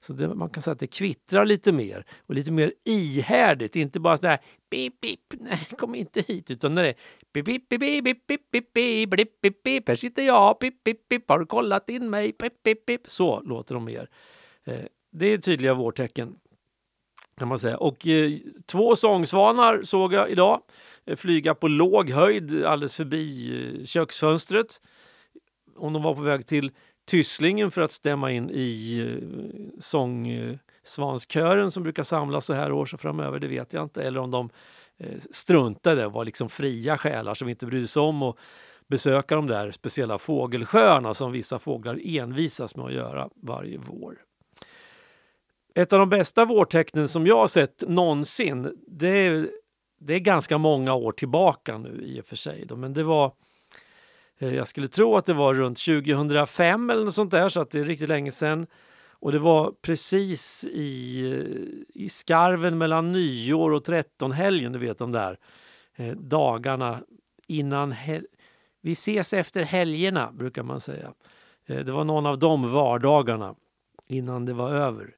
Så 0.00 0.12
det, 0.12 0.34
man 0.34 0.50
kan 0.50 0.62
säga 0.62 0.72
att 0.72 0.78
det 0.78 0.86
kvittrar 0.86 1.46
lite 1.46 1.72
mer 1.72 2.04
och 2.26 2.34
lite 2.34 2.52
mer 2.52 2.72
ihärdigt. 2.84 3.76
Inte 3.76 4.00
bara 4.00 4.16
sådär 4.16 4.38
pip, 4.70 5.00
pip, 5.00 5.20
nej 5.40 5.68
kom 5.78 5.94
inte 5.94 6.20
hit. 6.20 6.50
Utan 6.50 6.74
när 6.74 6.82
det 6.82 6.88
är 6.88 6.94
pip, 7.32 7.46
pip, 7.46 7.68
pip, 7.68 7.80
pip, 7.80 8.04
pip, 8.04 8.26
pip, 8.26 8.52
pip, 8.52 8.72
pip, 8.74 9.10
pip, 9.10 9.40
pip, 9.42 9.62
pip, 9.62 9.88
här 9.88 9.96
sitter 9.96 10.22
jag, 10.22 10.60
pip, 10.60 10.84
pip, 10.84 11.08
pip, 11.08 11.28
har 11.28 11.38
du 11.38 11.46
kollat 11.46 11.90
in 11.90 12.10
mig, 12.10 12.32
pip, 12.32 12.62
pip, 12.62 12.86
pip. 12.86 13.00
Så 13.06 13.40
låter 13.40 13.74
de 13.74 13.84
mer. 13.84 14.08
Eh, 14.64 14.84
det 15.12 15.26
är 15.26 15.38
tydliga 15.38 15.74
vårtecken. 15.74 16.36
Kan 17.38 17.48
man 17.48 17.58
säga. 17.58 17.76
Och 17.76 18.06
eh, 18.06 18.32
två 18.66 18.96
sångsvanar 18.96 19.82
såg 19.82 20.12
jag 20.12 20.30
idag 20.30 20.60
eh, 21.06 21.16
flyga 21.16 21.54
på 21.54 21.68
låg 21.68 22.10
höjd 22.10 22.64
alldeles 22.64 22.96
förbi 22.96 23.52
eh, 23.80 23.84
köksfönstret. 23.84 24.80
Om 25.76 25.92
de 25.92 26.02
var 26.02 26.14
på 26.14 26.20
väg 26.20 26.46
till 26.46 26.70
Tysslingen 27.08 27.70
för 27.70 27.82
att 27.82 27.92
stämma 27.92 28.30
in 28.32 28.50
i 28.50 28.98
eh, 29.00 29.78
sångsvanskören 29.78 31.64
eh, 31.64 31.68
som 31.68 31.82
brukar 31.82 32.02
samlas 32.02 32.44
så 32.44 32.54
här 32.54 32.72
års 32.72 32.94
och 32.94 33.00
framöver, 33.00 33.38
det 33.38 33.48
vet 33.48 33.72
jag 33.72 33.82
inte. 33.82 34.02
Eller 34.02 34.20
om 34.20 34.30
de 34.30 34.50
eh, 34.98 35.18
struntade 35.30 36.06
och 36.06 36.12
var 36.12 36.24
liksom 36.24 36.48
fria 36.48 36.98
själar 36.98 37.34
som 37.34 37.48
inte 37.48 37.66
brydde 37.66 37.88
sig 37.88 38.02
om 38.02 38.22
att 38.22 38.36
besöka 38.88 39.34
de 39.34 39.46
där 39.46 39.70
speciella 39.70 40.18
fågelsjöarna 40.18 41.14
som 41.14 41.32
vissa 41.32 41.58
fåglar 41.58 42.00
envisas 42.04 42.76
med 42.76 42.86
att 42.86 42.92
göra 42.92 43.28
varje 43.42 43.78
vår. 43.78 44.27
Ett 45.78 45.92
av 45.92 45.98
de 45.98 46.08
bästa 46.08 46.44
vårtecknen 46.44 47.08
som 47.08 47.26
jag 47.26 47.36
har 47.36 47.48
sett 47.48 47.84
någonsin, 47.88 48.76
det 48.86 49.08
är, 49.08 49.50
det 50.00 50.14
är 50.14 50.18
ganska 50.18 50.58
många 50.58 50.94
år 50.94 51.12
tillbaka 51.12 51.78
nu 51.78 52.02
i 52.02 52.20
och 52.20 52.24
för 52.24 52.36
sig. 52.36 52.64
Då, 52.66 52.76
men 52.76 52.92
det 52.92 53.02
var 53.02 53.32
eh, 54.38 54.54
jag 54.54 54.68
skulle 54.68 54.88
tro 54.88 55.16
att 55.16 55.26
det 55.26 55.34
var 55.34 55.54
runt 55.54 55.78
2005 55.78 56.90
eller 56.90 57.04
något 57.04 57.14
sånt 57.14 57.30
där, 57.30 57.48
så 57.48 57.60
att 57.60 57.70
det 57.70 57.78
är 57.78 57.84
riktigt 57.84 58.08
länge 58.08 58.30
sedan. 58.30 58.66
Och 59.10 59.32
det 59.32 59.38
var 59.38 59.72
precis 59.82 60.64
i, 60.64 61.20
i 61.94 62.08
skarven 62.08 62.78
mellan 62.78 63.12
nyår 63.12 63.70
och 63.70 63.84
trettonhelgen, 63.84 64.72
du 64.72 64.78
vet 64.78 64.98
de 64.98 65.12
där 65.12 65.38
eh, 65.96 66.16
dagarna 66.16 67.02
innan 67.46 67.94
Vi 68.80 68.92
ses 68.92 69.32
efter 69.32 69.62
helgerna, 69.62 70.32
brukar 70.32 70.62
man 70.62 70.80
säga. 70.80 71.12
Eh, 71.66 71.78
det 71.84 71.92
var 71.92 72.04
någon 72.04 72.26
av 72.26 72.38
de 72.38 72.72
vardagarna 72.72 73.54
innan 74.08 74.44
det 74.44 74.52
var 74.52 74.70
över. 74.70 75.14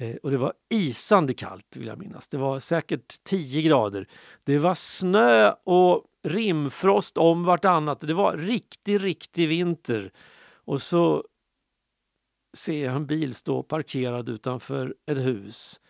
Eh, 0.00 0.16
och 0.16 0.30
det 0.30 0.36
var 0.36 0.52
isande 0.68 1.34
kallt 1.34 1.76
vill 1.76 1.86
jag 1.86 1.98
minnas. 1.98 2.28
Det 2.28 2.38
var 2.38 2.58
säkert 2.58 3.24
10 3.24 3.62
grader. 3.62 4.08
Det 4.44 4.58
var 4.58 4.74
snö 4.74 5.52
och 5.64 6.04
rimfrost 6.22 7.18
om 7.18 7.44
vartannat. 7.44 8.00
Det 8.00 8.14
var 8.14 8.36
riktig, 8.36 9.04
riktig 9.04 9.48
vinter. 9.48 10.12
Och 10.64 10.82
så 10.82 11.24
ser 12.56 12.84
jag 12.84 12.96
en 12.96 13.06
bil 13.06 13.34
stå 13.34 13.62
parkerad 13.62 14.28
utanför 14.28 14.94
ett 15.06 15.18
hus 15.18 15.80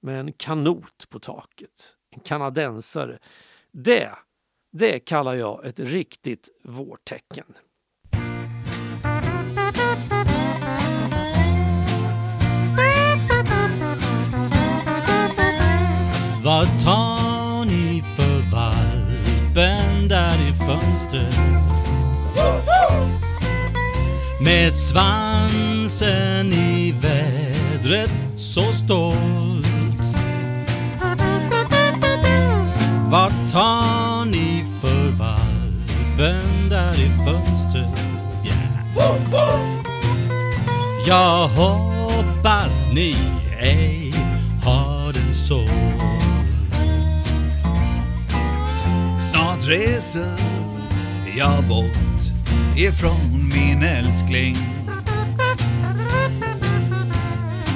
med 0.00 0.20
en 0.20 0.32
kanot 0.32 1.06
på 1.08 1.18
taket. 1.18 1.96
en 2.10 2.20
kanadensare. 2.20 3.18
Det, 3.72 4.10
det 4.72 4.98
kallar 4.98 5.34
jag 5.34 5.66
ett 5.66 5.80
riktigt 5.80 6.48
vårtecken. 6.64 7.54
Vad 16.42 16.66
tar 16.84 17.64
ni 17.64 18.02
för 18.16 18.50
valpen 18.52 20.08
där 20.08 20.34
i 20.48 20.52
fönstret? 20.52 21.38
Med 24.40 24.72
svansen 24.72 26.52
i 26.52 26.94
vädret 27.00 28.12
så 28.36 28.72
stolt. 28.72 29.66
Vad 33.10 33.32
tar 33.52 34.24
ni 34.24 34.64
för 34.80 35.10
valpen 35.10 36.68
där 36.70 37.00
i 37.00 37.10
fönstret? 37.24 38.04
Yeah. 38.44 38.78
Jag 41.06 41.48
hoppas 41.48 42.88
ni 42.92 43.16
ej 43.60 44.12
har 44.64 45.12
den 45.12 45.34
så. 45.34 45.97
Reser 49.68 50.36
jag 51.36 51.64
bort 51.64 52.20
ifrån 52.76 53.50
min 53.54 53.82
älskling. 53.82 54.56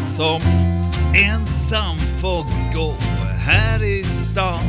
Som 0.06 0.40
ensam 1.14 1.96
får 2.20 2.74
gå 2.74 2.94
här 3.46 3.82
i 3.82 4.04
stan. 4.04 4.64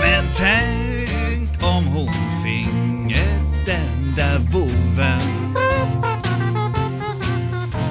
Men 0.00 0.24
tänk 0.36 1.62
om 1.62 1.86
hon 1.86 2.14
finge 2.44 3.24
den 3.66 4.14
där 4.16 4.38
boven. 4.38 5.54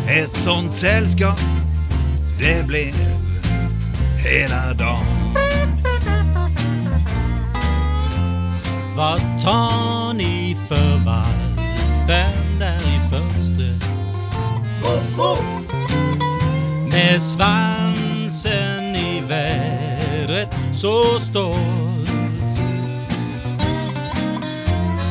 Ett 0.07 0.35
sånt 0.37 0.71
sällskap 0.71 1.39
det 2.39 2.67
blev 2.67 2.93
hela 4.23 4.73
dagen. 4.73 5.16
Vad 8.97 9.19
tar 9.43 10.13
ni 10.13 10.57
för 10.67 11.05
valpen 11.05 12.59
där 12.59 12.77
i 12.77 12.99
fönstret? 13.11 13.89
Med 16.91 17.21
svansen 17.21 18.95
i 18.95 19.21
vädret 19.27 20.55
så 20.73 21.19
stolt. 21.19 22.59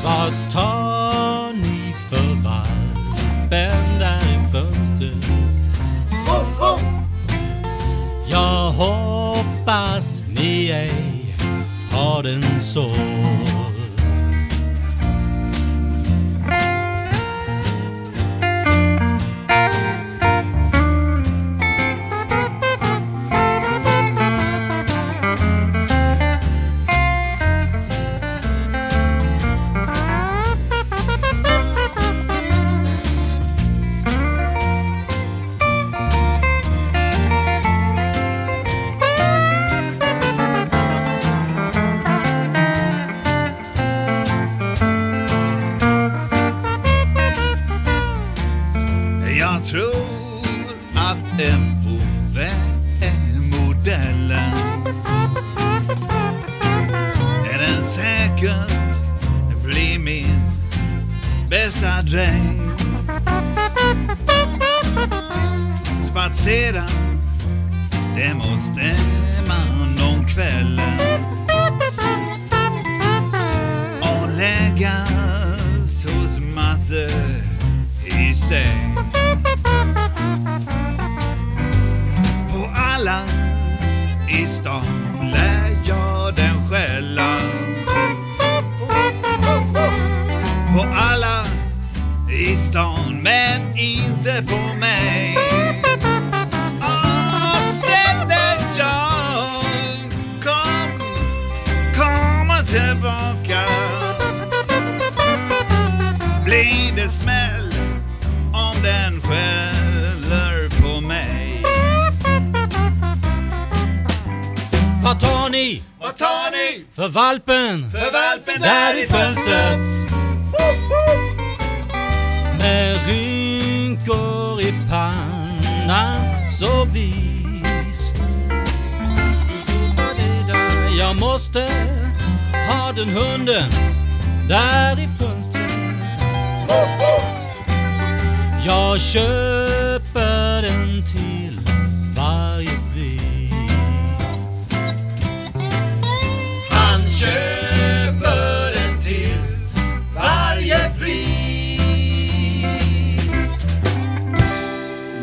Vad 0.04 0.32
tar 0.52 1.52
ni 1.52 1.94
för 2.10 2.34
valpen 2.44 3.98
där 3.98 4.20
i 4.20 4.52
fönstret? 4.52 5.30
Jag 8.28 8.70
hoppas 8.70 10.24
ni 10.28 10.68
ej 10.70 11.16
har 11.96 12.22
den 12.22 12.60
så. 12.60 12.90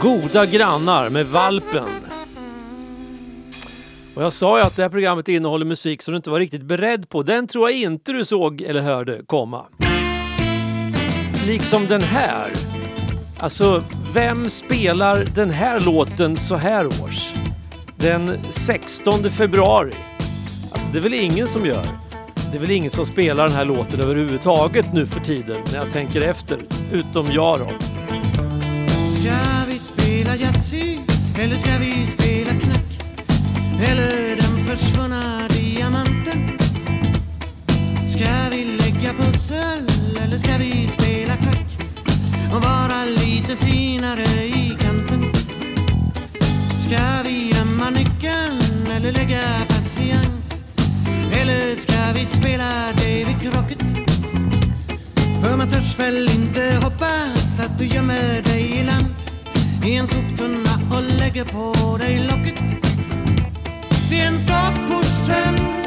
Goda 0.04 0.46
grannar 0.46 1.10
med 1.10 1.26
Valpen. 1.26 1.90
Och 4.16 4.24
jag 4.24 4.34
sa 4.34 4.58
ju 4.58 4.64
att 4.64 4.76
det 4.76 4.82
här 4.82 4.90
programmet 4.90 5.28
innehåller 5.28 5.66
musik 5.66 6.02
som 6.02 6.12
du 6.12 6.16
inte 6.16 6.30
var 6.30 6.40
riktigt 6.40 6.62
beredd 6.62 7.10
på. 7.10 7.24
Den 7.24 7.48
tror 7.48 7.70
jag 7.70 7.80
inte 7.80 8.12
du 8.12 8.26
såg 8.26 8.62
eller 8.62 8.82
hörde 8.82 9.22
komma. 9.26 9.66
Liksom 11.48 11.86
den 11.86 12.02
här. 12.02 12.50
Alltså, 13.40 13.84
vem 14.14 14.50
spelar 14.50 15.26
den 15.36 15.50
här 15.50 15.80
låten 15.80 16.38
så 16.38 16.56
här 16.56 16.86
års? 16.86 17.34
Den 17.96 18.32
16 18.50 19.14
februari. 19.32 19.94
Alltså, 20.72 20.90
det 20.94 21.00
är 21.00 21.04
väl 21.04 21.14
ingen 21.14 21.48
som 21.48 21.66
gör. 21.66 21.86
Det 22.52 22.58
är 22.58 22.62
väl 22.62 22.72
ingen 22.72 22.92
som 22.92 23.06
spelar 23.06 23.48
den 23.48 23.56
här 23.56 23.66
låten 23.66 24.02
överhuvudtaget 24.02 24.94
nu 24.94 25.08
för 25.08 25.20
tiden 25.20 25.58
när 25.72 25.80
jag 25.80 25.92
tänker 25.92 26.22
efter. 26.22 26.58
Utom 26.92 27.26
jag 27.32 27.60
då. 27.60 27.68
Spela 30.34 30.46
Yatzy 30.46 31.00
eller 31.40 31.56
ska 31.56 31.72
vi 31.80 32.08
spela 32.08 32.52
knack? 32.52 33.18
Eller 33.90 34.36
den 34.36 34.60
försvunna 34.60 35.48
diamanten? 35.50 36.58
Ska 38.10 38.50
vi 38.52 38.66
lägga 38.66 39.14
pussel 39.14 39.88
eller 40.24 40.38
ska 40.38 40.58
vi 40.58 40.88
spela 40.88 41.34
schack? 41.34 41.88
Och 42.56 42.64
vara 42.64 43.06
lite 43.06 43.56
finare 43.56 44.44
i 44.44 44.78
kanten? 44.80 45.34
Ska 46.86 47.24
vi 47.24 47.52
gömma 47.56 47.90
nyckeln 47.90 48.88
eller 48.96 49.12
lägga 49.12 49.44
patiens? 49.68 50.64
Eller 51.42 51.76
ska 51.76 52.14
vi 52.16 52.26
spela 52.26 52.92
David 52.96 53.42
Crockett? 53.42 53.84
För 55.44 55.58
man 55.58 55.70
törs 55.70 56.00
väl 56.00 56.30
inte 56.30 56.80
hoppas 56.84 57.60
att 57.60 57.78
du 57.78 57.86
gömmer 57.86 58.42
dig 58.42 58.80
i 58.80 58.84
land 58.84 59.23
i 59.86 59.96
en 59.96 60.08
soptunna 60.08 60.70
och 60.92 61.04
lägger 61.20 61.46
på 61.46 61.98
dig 61.98 62.20
locket. 62.20 62.84
Det 64.10 64.20
är 64.20 64.28
en 64.28 64.48
dag 64.48 64.74
på 64.90 65.04
sjön 65.04 65.83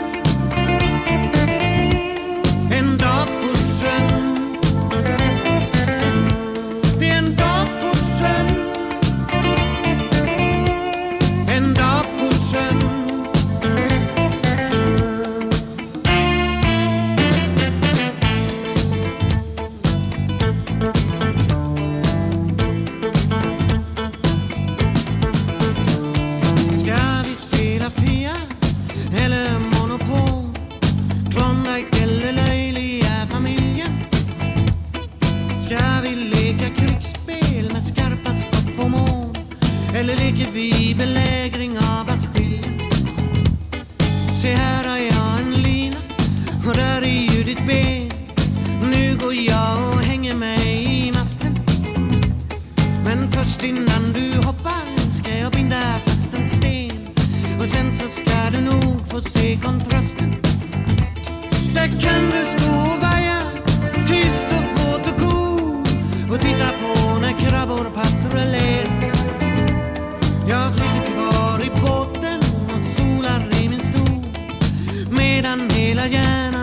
vid 40.57 40.97
belägring 40.97 41.79
av 41.79 42.07
Bastiljen? 42.07 42.81
Se 44.43 44.55
här 44.55 44.89
har 44.89 44.99
jag 44.99 45.41
en 45.41 45.63
lina 45.63 45.97
och 46.69 46.75
där 46.75 47.03
är 47.03 47.37
ju 47.37 47.45
ditt 47.45 47.67
ben. 47.67 48.11
Nu 48.81 49.17
går 49.17 49.35
jag 49.35 49.95
och 49.95 50.03
hänger 50.03 50.35
mig 50.35 50.85
i 50.85 51.13
masten. 51.13 51.59
Men 53.05 53.33
först 53.33 53.65
innan 53.65 54.13
du 54.15 54.47
hoppar 54.47 55.13
ska 55.13 55.39
jag 55.39 55.53
binda 55.53 55.81
fast 56.05 56.39
en 56.39 56.47
sten. 56.47 57.09
Och 57.61 57.69
sen 57.69 57.95
så 57.95 58.09
ska 58.09 58.51
du 58.53 58.61
nog 58.61 59.09
få 59.11 59.21
se 59.21 59.57
kontrasten. 59.57 60.37
Där 61.75 61.89
kan 62.03 62.23
du 62.31 62.47
stå 62.47 62.71
och 62.71 63.03
vaja 63.03 63.41
Tyst 64.07 64.47
och 64.47 64.81
våt 64.81 65.13
och 65.13 65.21
god. 65.21 65.89
Och 66.31 66.41
titta 66.41 66.69
på 66.81 67.19
när 67.21 67.39
krabbor 67.39 67.85
patrullerar. 67.95 68.96
nem 75.47 75.67
mi 75.67 75.95
legyen? 75.95 76.56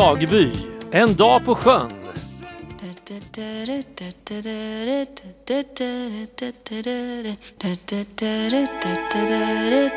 Dagby, 0.00 0.26
Dageby, 0.26 0.52
En 0.90 1.14
dag 1.14 1.44
på 1.44 1.54
sjön. 1.54 1.90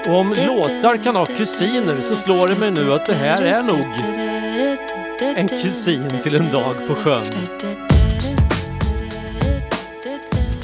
Och 0.08 0.14
om 0.14 0.30
låtar 0.30 1.04
kan 1.04 1.16
ha 1.16 1.26
kusiner 1.26 2.02
så 2.02 2.16
slår 2.16 2.48
det 2.48 2.56
mig 2.56 2.72
nu 2.72 2.94
att 2.94 3.06
det 3.06 3.14
här 3.14 3.42
är 3.42 3.62
nog 3.62 3.86
en 5.36 5.48
kusin 5.48 6.10
till 6.24 6.36
En 6.36 6.52
dag 6.52 6.76
på 6.88 6.96
sjön. 6.96 7.24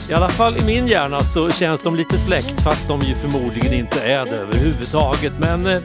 I 0.10 0.14
alla 0.14 0.30
fall 0.30 0.58
i 0.58 0.66
min 0.66 0.88
hjärna 0.88 1.20
så 1.20 1.52
känns 1.52 1.84
de 1.84 1.96
lite 1.96 2.18
släkt 2.18 2.64
fast 2.64 2.88
de 2.88 3.00
ju 3.00 3.16
förmodligen 3.16 3.74
inte 3.74 4.02
är 4.02 4.24
det 4.24 4.36
överhuvudtaget. 4.36 5.34
Men 5.40 5.68
eh, 5.68 5.78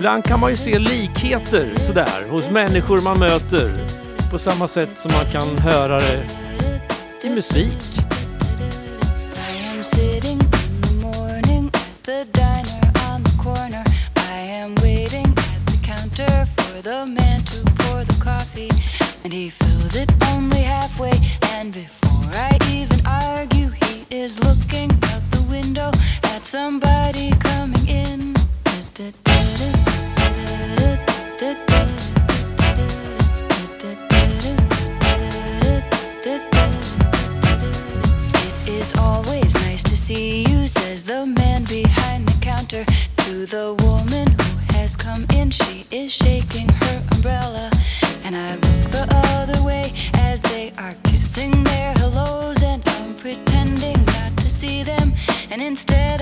ibland 0.00 0.24
kan 0.24 0.40
man 0.40 0.50
ju 0.50 0.56
se 0.56 0.78
likheter 0.78 1.66
sådär 1.80 2.28
hos 2.30 2.50
människor 2.50 3.00
man 3.00 3.18
möter. 3.18 3.72
På 4.30 4.38
samma 4.38 4.68
sätt 4.68 4.98
som 4.98 5.12
man 5.12 5.26
kan 5.32 5.58
höra 5.58 6.00
det 6.00 6.22
i 7.22 7.30
musik. 7.30 7.78
I 9.34 9.76
am 9.76 9.82
sitting 9.82 10.40
in 10.40 10.82
the 10.82 10.94
morning 11.06 11.70
at 11.74 12.02
the 12.02 12.24
diner 12.32 12.82
on 13.12 13.24
the 13.24 13.42
corner. 13.44 13.84
I 14.16 14.50
am 14.62 14.74
waiting 14.74 15.26
at 15.26 15.66
the 15.66 15.92
counter 15.92 16.46
for 16.56 16.82
the 16.82 17.06
man 17.06 17.44
to 17.44 17.58
pour 17.76 18.04
the 18.04 18.24
coffee. 18.24 18.70
And 19.24 19.32
he 19.32 19.50
fills 19.50 19.96
it 19.96 20.10
only 20.34 20.62
halfway. 20.62 21.12
And 21.58 21.74
before 21.74 22.30
I 22.50 22.58
even 22.72 23.00
argue, 23.06 23.68
he 23.68 24.16
is 24.22 24.38
looking 24.38 24.90
out 25.12 25.24
the 25.30 25.42
window 25.50 25.90
at 26.34 26.46
somebody 26.46 27.30
coming 27.38 27.88
in. 27.88 28.32
da, 28.64 29.04
da, 29.04 29.10
da. 29.24 29.29
See 40.10 40.44
you, 40.50 40.66
says 40.66 41.04
the 41.04 41.24
man 41.24 41.62
behind 41.64 42.26
the 42.26 42.36
counter 42.40 42.84
to 43.24 43.46
the 43.46 43.66
woman 43.86 44.26
who 44.40 44.50
has 44.74 44.96
come 44.96 45.24
in. 45.38 45.50
She 45.50 45.86
is 45.92 46.10
shaking 46.12 46.68
her 46.68 46.96
umbrella, 47.14 47.70
and 48.24 48.34
I 48.34 48.54
look 48.54 48.82
the 48.98 49.06
other 49.38 49.62
way 49.62 49.84
as 50.18 50.40
they 50.50 50.72
are 50.78 50.94
kissing 51.04 51.52
their 51.62 51.92
hellos, 51.98 52.60
and 52.64 52.82
I'm 52.96 53.14
pretending 53.14 53.98
not 54.16 54.32
to 54.42 54.48
see 54.50 54.82
them, 54.82 55.12
and 55.52 55.62
instead 55.62 56.19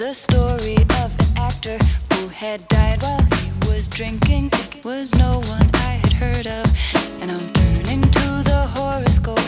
There's 0.00 0.16
a 0.16 0.32
story 0.32 0.76
of 1.04 1.12
an 1.20 1.26
actor 1.36 1.76
who 2.14 2.28
had 2.28 2.66
died 2.68 3.02
while 3.02 3.20
he 3.20 3.68
was 3.68 3.86
drinking. 3.86 4.46
It 4.46 4.82
was 4.82 5.14
no 5.14 5.42
one 5.44 5.68
I 5.74 6.00
had 6.02 6.12
heard 6.14 6.46
of. 6.46 6.64
And 7.20 7.30
I'm 7.30 7.52
turning 7.52 8.00
to 8.00 8.42
the 8.42 8.64
horoscope 8.76 9.38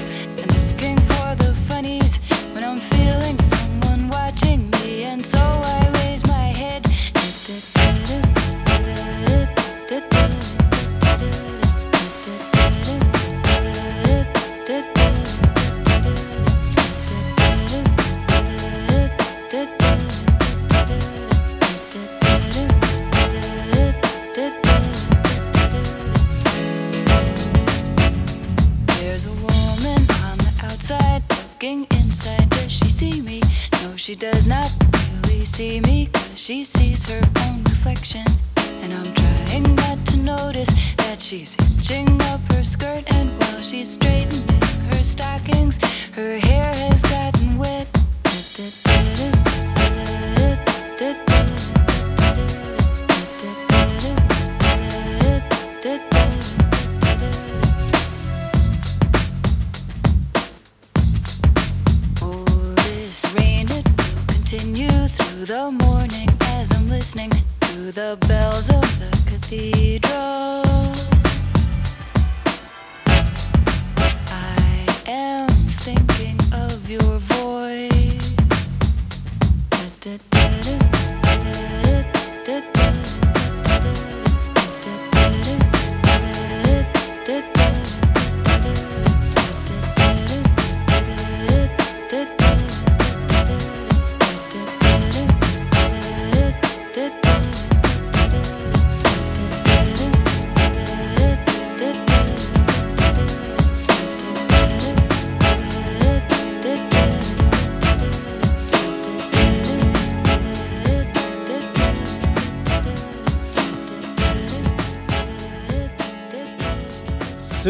she 36.53 36.65
sees 36.65 37.09
her 37.09 37.23
own 37.47 37.65
reflection. 37.65 38.27
And 38.83 38.93
I'm 38.93 39.11
trying 39.15 39.75
not 39.75 40.05
to 40.09 40.19
notice 40.19 40.95
that 40.97 41.19
she's 41.19 41.57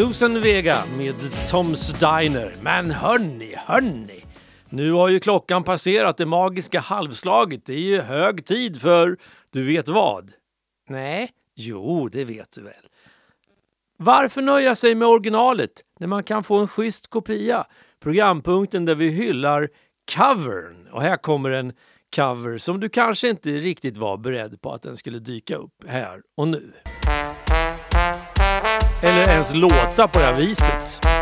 Susan 0.03 0.41
Vega 0.41 0.77
med 0.97 1.15
Tom's 1.51 1.93
Diner. 1.93 2.53
Men 2.61 2.91
hörni, 2.91 3.55
hörni! 3.57 4.25
Nu 4.69 4.91
har 4.91 5.09
ju 5.09 5.19
klockan 5.19 5.63
passerat 5.63 6.17
det 6.17 6.25
magiska 6.25 6.79
halvslaget. 6.79 7.65
Det 7.65 7.73
är 7.73 7.79
ju 7.79 8.01
hög 8.01 8.45
tid 8.45 8.81
för 8.81 9.17
du 9.51 9.63
vet 9.67 9.87
vad? 9.87 10.31
Nej, 10.89 11.29
jo, 11.55 12.09
det 12.09 12.25
vet 12.25 12.51
du 12.51 12.61
väl. 12.61 12.73
Varför 13.97 14.41
nöja 14.41 14.75
sig 14.75 14.95
med 14.95 15.07
originalet 15.07 15.71
när 15.99 16.07
man 16.07 16.23
kan 16.23 16.43
få 16.43 16.57
en 16.57 16.67
schysst 16.67 17.09
kopia? 17.09 17.65
Programpunkten 18.01 18.85
där 18.85 18.95
vi 18.95 19.09
hyllar 19.09 19.69
covern. 20.15 20.87
Och 20.91 21.01
här 21.01 21.17
kommer 21.17 21.49
en 21.49 21.73
cover 22.15 22.57
som 22.57 22.79
du 22.79 22.89
kanske 22.89 23.29
inte 23.29 23.49
riktigt 23.49 23.97
var 23.97 24.17
beredd 24.17 24.61
på 24.61 24.73
att 24.73 24.81
den 24.81 24.97
skulle 24.97 25.19
dyka 25.19 25.55
upp 25.55 25.83
här 25.87 26.21
och 26.37 26.47
nu 26.47 26.73
ens 29.29 29.53
låta 29.53 30.07
på 30.07 30.19
det 30.19 30.25
här 30.25 30.33
viset. 30.33 31.12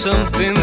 something 0.00 0.59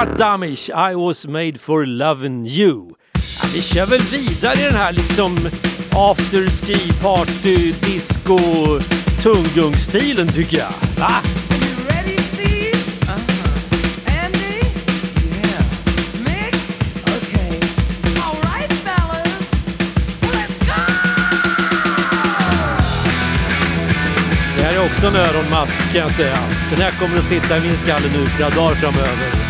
Robert 0.00 0.16
Damish, 0.16 0.70
I 0.70 0.94
was 0.94 1.26
made 1.26 1.60
for 1.60 1.84
loving 1.84 2.46
you. 2.46 2.94
Vi 3.54 3.62
kör 3.62 3.86
väl 3.86 4.00
vidare 4.00 4.60
i 4.60 4.62
den 4.62 4.74
här 4.74 4.92
liksom 4.92 5.38
afterski, 5.92 6.92
party, 7.02 7.72
disco, 7.72 8.38
tunggungstilen 9.22 10.28
tycker 10.28 10.58
jag. 10.58 10.72
Va? 10.98 11.22
också 24.84 25.06
en 25.06 25.16
öronmask 25.16 25.92
kan 25.92 26.00
jag 26.00 26.12
säga. 26.12 26.38
Den 26.70 26.80
här 26.80 26.90
kommer 26.90 27.18
att 27.18 27.24
sitta 27.24 27.58
i 27.58 27.60
min 27.60 27.76
skalle 27.76 28.06
nu 28.12 28.26
flera 28.26 28.50
dagar 28.50 28.74
framöver. 28.74 29.49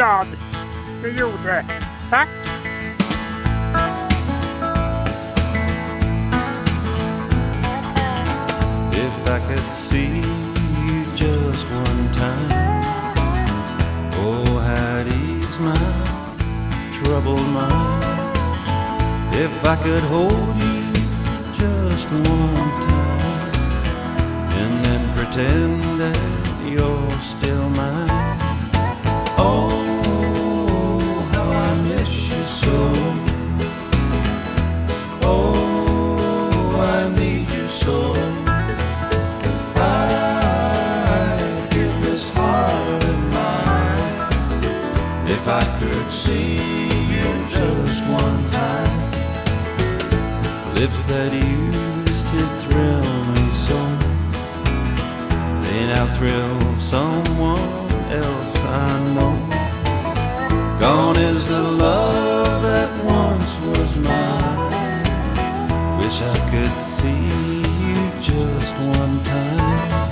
glad 0.00 0.28
du 1.02 1.12
gjorde. 1.12 1.64
Tack! 2.10 2.28
If 8.92 9.28
I 9.28 9.38
could 9.48 9.70
see 9.70 10.22
you 10.86 11.04
just 11.14 11.66
one 11.68 12.12
time, 12.14 12.50
oh, 14.24 14.58
how'd 14.68 15.06
ease 15.06 15.58
my 15.60 15.84
troubled 16.90 17.48
mind. 17.48 18.02
If 19.34 19.64
I 19.66 19.76
could 19.84 20.04
hold 20.04 20.56
you 20.56 20.80
just 21.52 22.08
one 22.10 22.70
time, 22.88 23.54
and 24.60 24.82
then 24.82 25.12
pretend 25.12 25.82
that 26.00 26.18
you're 26.64 27.20
still 27.20 27.68
mine. 27.68 28.08
Oh. 29.36 29.89
Oh, 35.22 35.60
if 45.26 45.46
I 45.46 45.62
could 45.78 46.10
see 46.10 46.56
you 47.12 47.28
just 47.48 48.02
one 48.04 48.44
time, 48.50 49.12
lips 50.74 51.02
that 51.04 51.32
used 51.32 52.28
to 52.28 52.40
thrill 52.60 53.24
me 53.34 53.46
so, 53.52 53.78
they 55.62 55.86
now 55.86 56.06
thrill 56.16 56.76
someone 56.76 57.92
else 58.10 58.56
I 58.58 59.14
know. 59.14 59.39
Gone 60.80 61.18
is 61.18 61.46
the 61.46 61.60
love 61.60 62.62
that 62.62 63.04
once 63.04 63.58
was 63.66 63.96
mine. 63.96 65.98
Wish 65.98 66.22
I 66.22 66.38
could 66.50 66.84
see 66.86 67.20
you 67.84 68.10
just 68.22 68.74
one 68.98 69.22
time. 69.22 70.09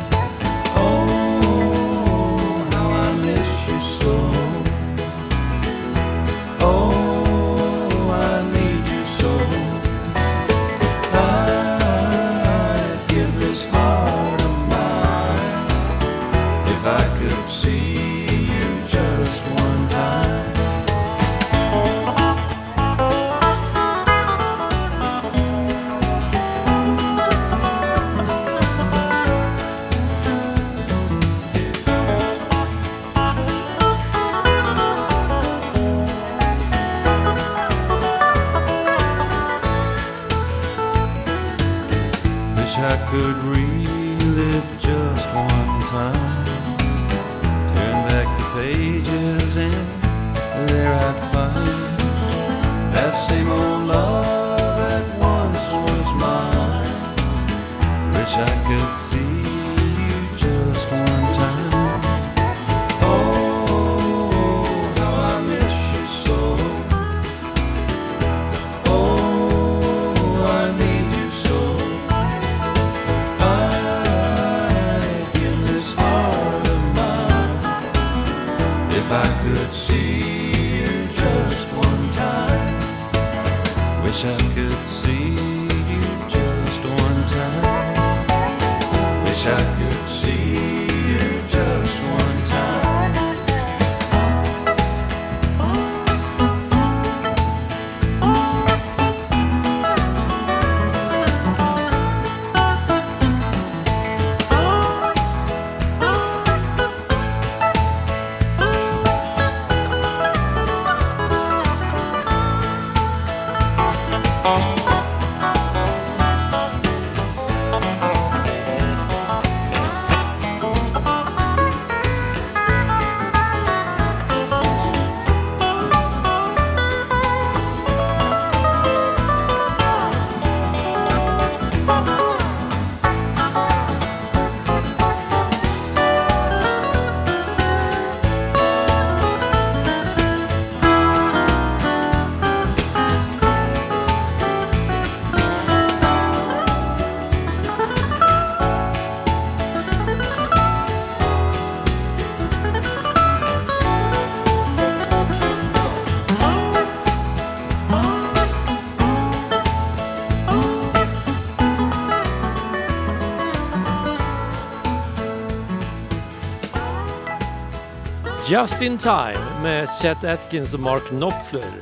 Just 168.50 168.82
in 168.82 168.98
time 168.98 169.62
med 169.62 169.88
Chet 170.02 170.24
Atkins 170.24 170.74
och 170.74 170.80
Mark 170.80 171.02
Knopfler. 171.08 171.72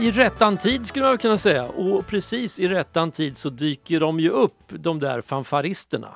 I 0.00 0.10
rättan 0.10 0.56
tid 0.56 0.86
skulle 0.86 1.04
man 1.04 1.18
kunna 1.18 1.38
säga 1.38 1.64
och 1.64 2.06
precis 2.06 2.60
i 2.60 2.68
rättan 2.68 3.10
tid 3.10 3.36
så 3.36 3.50
dyker 3.50 4.00
de 4.00 4.20
ju 4.20 4.30
upp 4.30 4.58
de 4.68 4.98
där 4.98 5.22
fanfaristerna. 5.22 6.08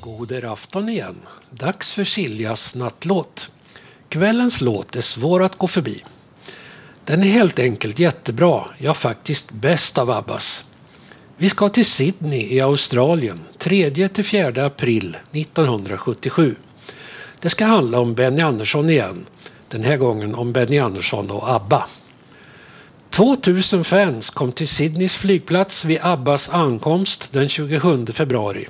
Goder 0.00 0.52
afton 0.52 0.88
igen. 0.88 1.16
Dags 1.50 1.92
för 1.92 2.04
Siljas 2.04 2.74
nattlåt. 2.74 3.50
Kvällens 4.08 4.60
låt 4.60 4.96
är 4.96 5.00
svår 5.00 5.42
att 5.42 5.58
gå 5.58 5.66
förbi. 5.66 6.02
Den 7.04 7.22
är 7.22 7.28
helt 7.28 7.58
enkelt 7.58 7.98
jättebra, 7.98 8.64
ja 8.78 8.94
faktiskt 8.94 9.50
bäst 9.52 9.98
av 9.98 10.10
Abbas. 10.10 10.64
Vi 11.36 11.48
ska 11.48 11.68
till 11.68 11.86
Sydney 11.86 12.54
i 12.54 12.60
Australien 12.60 13.40
3-4 13.58 14.66
april 14.66 15.16
1977. 15.32 16.54
Det 17.40 17.48
ska 17.48 17.64
handla 17.64 18.00
om 18.00 18.14
Benny 18.14 18.42
Andersson 18.42 18.90
igen. 18.90 19.26
Den 19.68 19.84
här 19.84 19.96
gången 19.96 20.34
om 20.34 20.52
Benny 20.52 20.78
Andersson 20.78 21.30
och 21.30 21.50
ABBA. 21.50 21.86
2000 23.10 23.84
fans 23.84 24.30
kom 24.30 24.52
till 24.52 24.68
Sydneys 24.68 25.16
flygplats 25.16 25.84
vid 25.84 25.98
Abbas 26.02 26.48
ankomst 26.48 27.28
den 27.32 27.48
27 27.48 28.06
februari. 28.06 28.68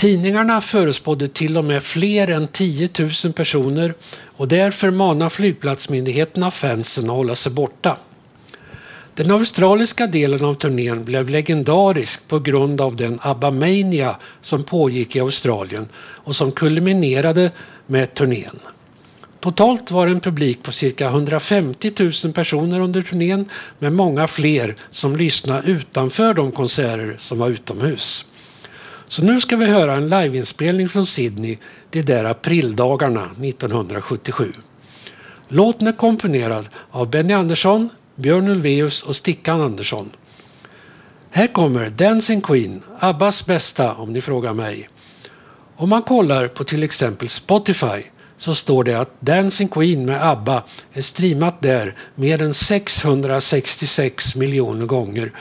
Tidningarna 0.00 0.60
förespådde 0.60 1.28
till 1.28 1.58
och 1.58 1.64
med 1.64 1.82
fler 1.82 2.30
än 2.30 2.48
10 2.48 2.88
000 3.24 3.32
personer 3.32 3.94
och 4.36 4.48
därför 4.48 4.90
manar 4.90 5.28
flygplatsmyndigheterna 5.28 6.50
fansen 6.50 7.10
att 7.10 7.16
hålla 7.16 7.34
sig 7.34 7.52
borta. 7.52 7.96
Den 9.14 9.30
australiska 9.30 10.06
delen 10.06 10.44
av 10.44 10.54
turnén 10.54 11.04
blev 11.04 11.28
legendarisk 11.28 12.28
på 12.28 12.38
grund 12.38 12.80
av 12.80 12.96
den 12.96 13.18
ABBA-mania 13.22 14.16
som 14.40 14.64
pågick 14.64 15.16
i 15.16 15.20
Australien 15.20 15.88
och 15.96 16.36
som 16.36 16.52
kulminerade 16.52 17.50
med 17.86 18.14
turnén. 18.14 18.58
Totalt 19.40 19.90
var 19.90 20.06
det 20.06 20.12
en 20.12 20.20
publik 20.20 20.62
på 20.62 20.72
cirka 20.72 21.06
150 21.06 21.92
000 22.24 22.32
personer 22.32 22.80
under 22.80 23.02
turnén 23.02 23.48
med 23.78 23.92
många 23.92 24.28
fler 24.28 24.76
som 24.90 25.16
lyssnade 25.16 25.70
utanför 25.70 26.34
de 26.34 26.52
konserter 26.52 27.16
som 27.18 27.38
var 27.38 27.48
utomhus. 27.48 28.26
Så 29.10 29.24
nu 29.24 29.40
ska 29.40 29.56
vi 29.56 29.66
höra 29.66 29.94
en 29.94 30.08
liveinspelning 30.08 30.88
från 30.88 31.06
Sydney 31.06 31.58
de 31.90 32.02
där 32.02 32.24
aprildagarna 32.24 33.22
1977. 33.22 34.52
Låten 35.48 35.86
är 35.86 35.92
komponerad 35.92 36.68
av 36.90 37.10
Benny 37.10 37.32
Andersson, 37.32 37.88
Björn 38.14 38.48
Ulvaeus 38.48 39.02
och 39.02 39.16
Stickan 39.16 39.60
Andersson. 39.60 40.10
Här 41.30 41.46
kommer 41.46 41.90
Dancing 41.90 42.40
Queen, 42.40 42.82
Abbas 42.98 43.46
bästa 43.46 43.94
om 43.94 44.12
ni 44.12 44.20
frågar 44.20 44.54
mig. 44.54 44.88
Om 45.76 45.88
man 45.88 46.02
kollar 46.02 46.48
på 46.48 46.64
till 46.64 46.82
exempel 46.82 47.28
Spotify 47.28 48.02
så 48.36 48.54
står 48.54 48.84
det 48.84 48.94
att 48.94 49.20
Dancing 49.20 49.68
Queen 49.68 50.04
med 50.04 50.26
ABBA 50.26 50.62
är 50.92 51.02
streamat 51.02 51.62
där 51.62 51.96
mer 52.14 52.42
än 52.42 52.54
666 52.54 54.36
miljoner 54.36 54.86
gånger 54.86 55.32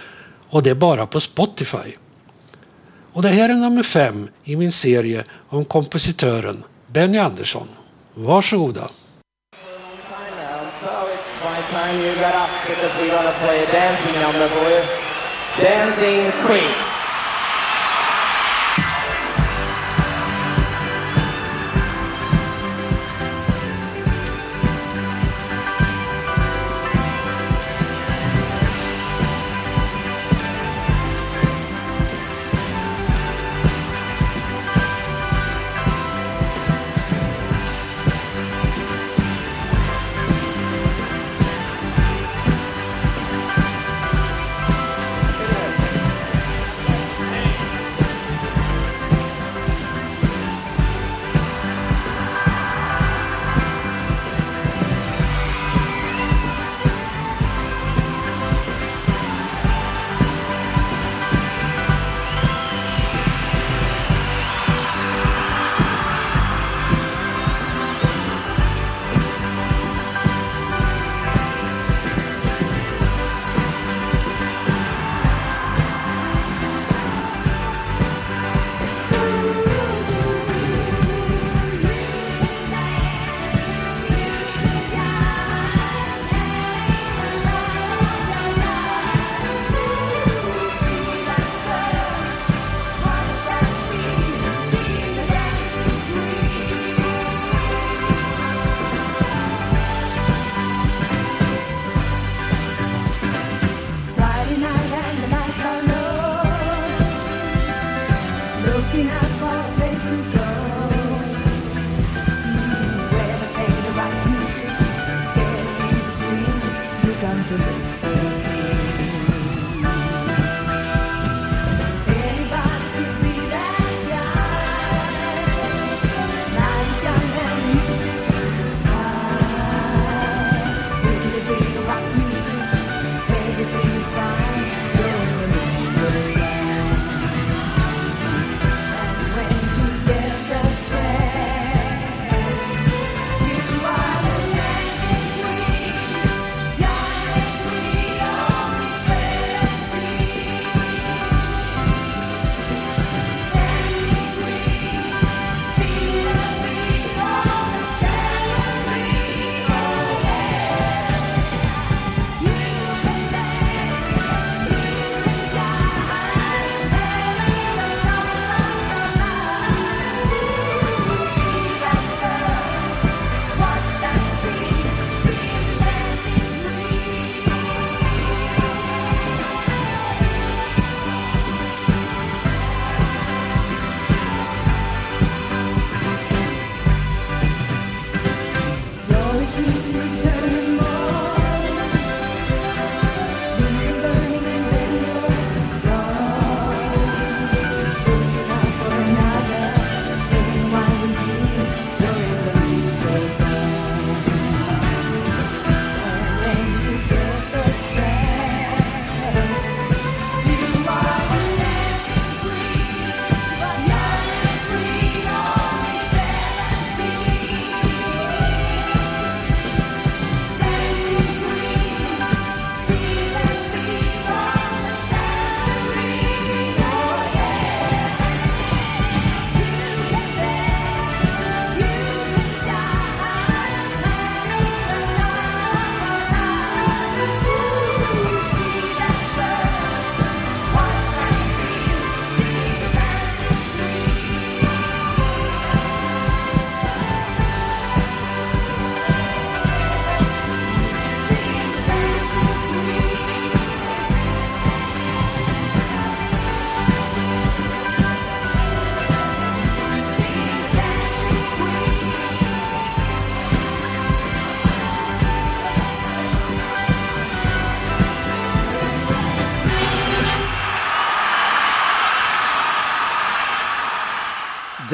och 0.50 0.64
det 0.64 0.70
är 0.70 0.76
bara 0.76 1.06
på 1.06 1.20
Spotify. 1.20 1.96
Och 3.20 3.24
det 3.24 3.30
här 3.30 3.50
är 3.50 3.54
nummer 3.54 3.84
fem 3.84 4.30
i 4.44 4.56
min 4.56 4.72
serie 4.72 5.24
om 5.50 5.66
kompositören 5.66 6.64
Benny 6.88 7.18
Andersson. 7.18 7.68
Varsågoda! 8.14 8.90
Dancing 15.62 16.32
Queen. 16.46 16.89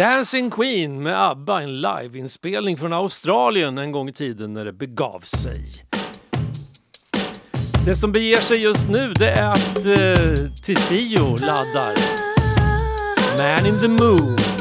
Dancing 0.06 0.51
Queen 0.51 1.03
med 1.03 1.22
ABBA, 1.30 1.62
en 1.62 1.82
liveinspelning 1.82 2.78
från 2.78 2.93
Australien 2.93 3.78
en 3.78 3.91
gång 3.91 4.10
i 4.10 4.14
tiden 4.14 4.53
när 4.53 4.66
det 4.66 4.74
begav 4.74 5.20
sig. 5.20 5.66
Det 7.86 7.95
som 7.95 8.12
beger 8.12 8.39
sig 8.39 8.58
just 8.58 8.89
nu 8.89 9.14
det 9.14 9.30
är 9.30 9.51
att 9.51 9.86
eh, 9.86 10.49
Tizio 10.64 11.36
laddar. 11.47 11.93
Man 13.38 13.66
in 13.66 13.80
the 13.80 13.88
Moon. 13.88 14.55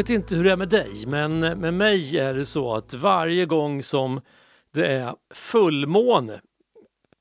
Vet 0.00 0.10
inte 0.10 0.36
hur 0.36 0.44
det 0.44 0.50
är 0.52 0.56
med 0.56 0.68
dig, 0.68 1.04
men 1.06 1.40
med 1.40 1.74
mig 1.74 2.18
är 2.18 2.34
det 2.34 2.44
så 2.44 2.74
att 2.74 2.94
varje 2.94 3.46
gång 3.46 3.82
som 3.82 4.20
det 4.74 4.86
är 4.86 5.14
fullmåne, 5.34 6.40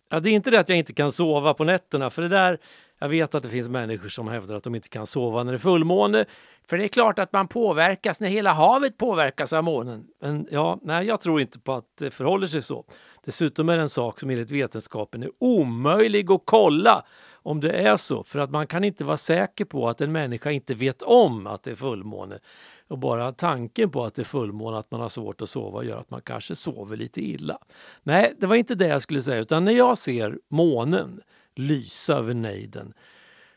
ja, 0.09 0.19
det 0.19 0.29
är 0.29 0.31
inte 0.31 0.51
det 0.51 0.59
att 0.59 0.69
jag 0.69 0.77
inte 0.77 0.93
kan 0.93 1.11
sova 1.11 1.53
på 1.53 1.63
nätterna, 1.63 2.09
för 2.09 2.21
det 2.21 2.27
där, 2.27 2.57
jag 2.99 3.09
vet 3.09 3.35
att 3.35 3.43
det 3.43 3.49
finns 3.49 3.69
människor 3.69 4.09
som 4.09 4.27
hävdar 4.27 4.55
att 4.55 4.63
de 4.63 4.75
inte 4.75 4.89
kan 4.89 5.05
sova 5.05 5.43
när 5.43 5.51
det 5.51 5.55
är 5.55 5.59
fullmåne, 5.59 6.25
för 6.69 6.77
det 6.77 6.83
är 6.83 6.87
klart 6.87 7.19
att 7.19 7.33
man 7.33 7.47
påverkas 7.47 8.21
när 8.21 8.29
hela 8.29 8.53
havet 8.53 8.97
påverkas 8.97 9.53
av 9.53 9.63
månen. 9.63 10.03
Men 10.21 10.47
ja, 10.51 10.79
nej, 10.81 11.07
jag 11.07 11.21
tror 11.21 11.41
inte 11.41 11.59
på 11.59 11.73
att 11.73 11.97
det 11.99 12.11
förhåller 12.11 12.47
sig 12.47 12.61
så. 12.61 12.85
Dessutom 13.25 13.69
är 13.69 13.75
det 13.75 13.81
en 13.81 13.89
sak 13.89 14.19
som 14.19 14.29
enligt 14.29 14.51
vetenskapen 14.51 15.23
är 15.23 15.29
omöjlig 15.39 16.31
att 16.31 16.41
kolla 16.45 17.05
om 17.49 17.59
det 17.59 17.71
är 17.71 17.97
så, 17.97 18.23
för 18.23 18.39
att 18.39 18.51
man 18.51 18.67
kan 18.67 18.83
inte 18.83 19.03
vara 19.03 19.17
säker 19.17 19.65
på 19.65 19.89
att 19.89 20.01
en 20.01 20.11
människa 20.11 20.51
inte 20.51 20.73
vet 20.73 21.01
om 21.01 21.47
att 21.47 21.63
det 21.63 21.71
är 21.71 21.75
fullmåne. 21.75 22.39
Och 22.87 22.97
bara 22.97 23.31
tanken 23.31 23.89
på 23.89 24.03
att 24.03 24.15
det 24.15 24.21
är 24.21 24.25
fullmåne, 24.25 24.77
att 24.77 24.91
man 24.91 25.01
har 25.01 25.09
svårt 25.09 25.41
att 25.41 25.49
sova, 25.49 25.83
gör 25.83 25.97
att 25.97 26.11
man 26.11 26.21
kanske 26.21 26.55
sover 26.55 26.97
lite 26.97 27.21
illa. 27.21 27.57
Nej, 28.03 28.35
det 28.39 28.47
var 28.47 28.55
inte 28.55 28.75
det 28.75 28.87
jag 28.87 29.01
skulle 29.01 29.21
säga, 29.21 29.41
utan 29.41 29.63
när 29.65 29.71
jag 29.71 29.97
ser 29.97 30.39
månen 30.49 31.21
lysa 31.55 32.15
över 32.15 32.33
nejden 32.33 32.93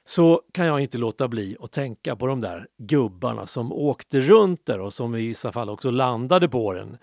så 0.05 0.43
kan 0.53 0.67
jag 0.67 0.81
inte 0.81 0.99
låta 0.99 1.29
bli 1.29 1.57
att 1.61 1.73
tänka 1.73 2.17
på 2.17 2.27
de 2.27 2.41
där 2.41 2.67
gubbarna 2.79 3.47
som 3.47 3.73
åkte 3.73 4.21
runt 4.21 4.67
där 4.67 4.81
och 4.81 4.93
som 4.93 5.15
i 5.15 5.27
vissa 5.27 5.53
fall 5.53 5.71
också 5.71 5.91
landade 5.91 6.49
på 6.49 6.73
den 6.73 6.99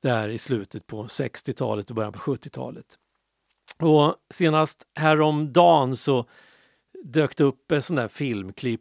där 0.00 0.28
i 0.28 0.38
slutet 0.38 0.86
på 0.86 1.04
60-talet 1.04 1.90
och 1.90 1.96
början 1.96 2.12
på 2.12 2.18
70-talet. 2.18 2.98
Och 3.76 4.14
senast 4.30 4.86
häromdagen 4.98 5.96
så 5.96 6.24
dök 7.04 7.36
det 7.36 7.44
upp 7.44 7.72
en 7.72 7.82
sån 7.82 7.96
där 7.96 8.08
filmklipp 8.08 8.80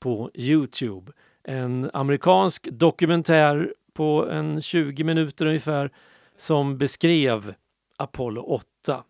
på 0.00 0.30
Youtube. 0.34 1.12
En 1.44 1.90
amerikansk 1.92 2.68
dokumentär 2.70 3.74
på 3.94 4.28
en 4.30 4.60
20 4.60 5.04
minuter 5.04 5.46
ungefär 5.46 5.90
som 6.36 6.78
beskrev 6.78 7.54
Apollo 7.96 8.42
8. 8.42 9.04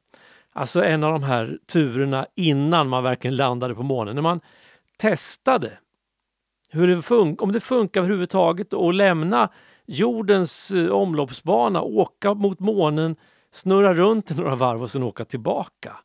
Alltså 0.53 0.85
en 0.85 1.05
av 1.05 1.13
de 1.13 1.23
här 1.23 1.59
turerna 1.67 2.27
innan 2.35 2.89
man 2.89 3.03
verkligen 3.03 3.37
landade 3.37 3.75
på 3.75 3.83
månen. 3.83 4.15
När 4.15 4.23
man 4.23 4.41
testade 4.97 5.79
hur 6.71 6.89
det 6.89 6.97
fun- 6.97 7.39
om 7.39 7.53
det 7.53 7.61
funkar 7.61 8.01
överhuvudtaget 8.01 8.75
att 8.75 8.95
lämna 8.95 9.51
jordens 9.87 10.71
eh, 10.71 10.89
omloppsbana, 10.89 11.83
åka 11.83 12.35
mot 12.35 12.61
månen, 12.61 13.17
snurra 13.57 13.95
runt 13.95 14.31
i 14.31 14.35
några 14.35 14.55
varv 14.55 14.83
och 14.83 14.91
sen 14.91 15.03
åka 15.03 15.25
tillbaka. 15.25 15.97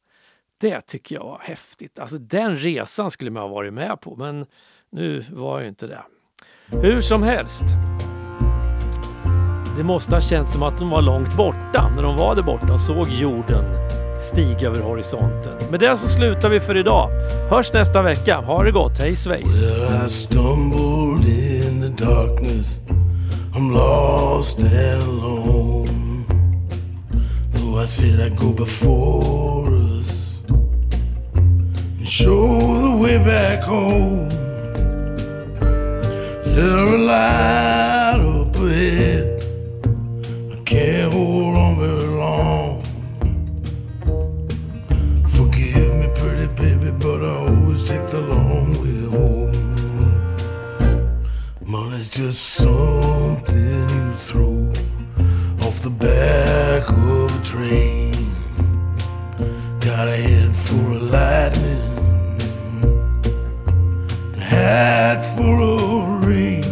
Det 0.61 0.81
tycker 0.81 1.15
jag 1.15 1.23
var 1.23 1.39
häftigt. 1.43 1.99
Alltså 1.99 2.17
den 2.17 2.57
resan 2.57 3.11
skulle 3.11 3.31
man 3.31 3.41
ha 3.41 3.49
varit 3.49 3.73
med 3.73 4.01
på, 4.01 4.15
men 4.15 4.45
nu 4.91 5.25
var 5.31 5.59
jag 5.59 5.67
inte 5.67 5.87
det. 5.87 6.03
Hur 6.67 7.01
som 7.01 7.23
helst. 7.23 7.63
Det 9.77 9.83
måste 9.83 10.15
ha 10.15 10.21
känts 10.21 10.53
som 10.53 10.63
att 10.63 10.77
de 10.77 10.89
var 10.89 11.01
långt 11.01 11.37
borta 11.37 11.91
när 11.95 12.03
de 12.03 12.17
var 12.17 12.35
där 12.35 12.43
borta 12.43 12.73
och 12.73 12.81
såg 12.81 13.09
jorden 13.09 13.63
stiga 14.21 14.67
över 14.67 14.81
horisonten. 14.81 15.53
Med 15.71 15.79
det 15.79 15.97
så 15.97 16.07
slutar 16.07 16.49
vi 16.49 16.59
för 16.59 16.77
idag. 16.77 17.09
Hörs 17.49 17.73
nästa 17.73 18.01
vecka. 18.01 18.37
Ha 18.37 18.63
det 18.63 18.71
gott. 18.71 18.97
Hej 18.97 19.15
svejs! 19.15 19.71
Well, 19.71 20.05
I 20.05 20.09
stumbled 20.09 21.25
in 21.27 21.81
the 21.81 22.05
darkness. 22.05 22.79
I'm 23.55 23.73
lost 23.73 24.59
and 24.59 25.03
alone. 25.03 26.00
I 27.77 27.85
said 27.85 28.19
I'd 28.19 28.37
go 28.37 28.51
before 28.53 29.73
us 29.73 30.39
and 31.33 32.07
show 32.07 32.79
the 32.79 32.95
way 32.95 33.17
back 33.17 33.63
home. 33.63 34.29
There 36.53 36.77
a 36.77 36.97
light 36.97 38.19
up 38.19 38.55
ahead? 38.55 39.43
I 40.51 40.55
can't 40.63 41.11
hold 41.13 41.55
on 41.55 41.79
very 41.79 42.07
long. 42.23 42.83
Forgive 45.29 45.95
me, 45.95 46.07
pretty 46.13 46.47
baby, 46.53 46.91
but 46.91 47.23
I 47.23 47.35
always 47.47 47.83
take 47.83 48.05
the 48.07 48.21
long 48.21 48.73
way 48.81 49.05
home. 49.17 49.55
Money's 51.65 52.09
just 52.09 52.41
something 52.43 53.89
you 53.89 54.13
throw 54.27 54.71
off 55.65 55.81
the 55.81 55.89
back 55.89 56.89
of 56.89 57.30
train. 57.51 58.33
Got 59.81 60.07
a 60.07 60.15
head 60.15 60.55
full 60.55 60.95
of 60.95 61.03
lightning, 61.11 61.83
a 64.37 64.39
hat 64.39 65.19
full 65.35 65.61
of 65.73 66.25
rain. 66.25 66.63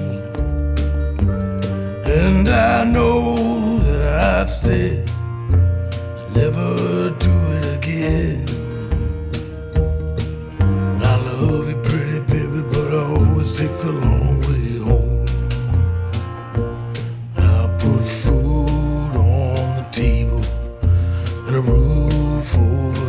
And 2.19 2.47
I 2.47 2.85
know 2.85 3.79
that 3.79 4.03
I 4.37 4.45
said 4.45 5.11
I'd 5.51 6.35
never 6.41 7.09
do 7.25 7.35
it 7.57 7.65
again. 7.77 8.45
I 11.11 11.15
love 11.27 11.67
you, 11.67 11.77
pretty 11.89 12.19
baby, 12.31 12.61
but 12.71 12.89
I 12.93 13.03
always 13.17 13.51
take 13.57 13.75
the 13.83 13.91
long 13.91 14.39
way 14.47 14.77
home. 14.87 15.27
I 17.35 17.67
put 17.83 18.03
food 18.23 19.13
on 19.17 19.75
the 19.75 19.85
table 19.91 20.38
a 20.38 20.38
roof 21.61 22.57
over 22.57 23.08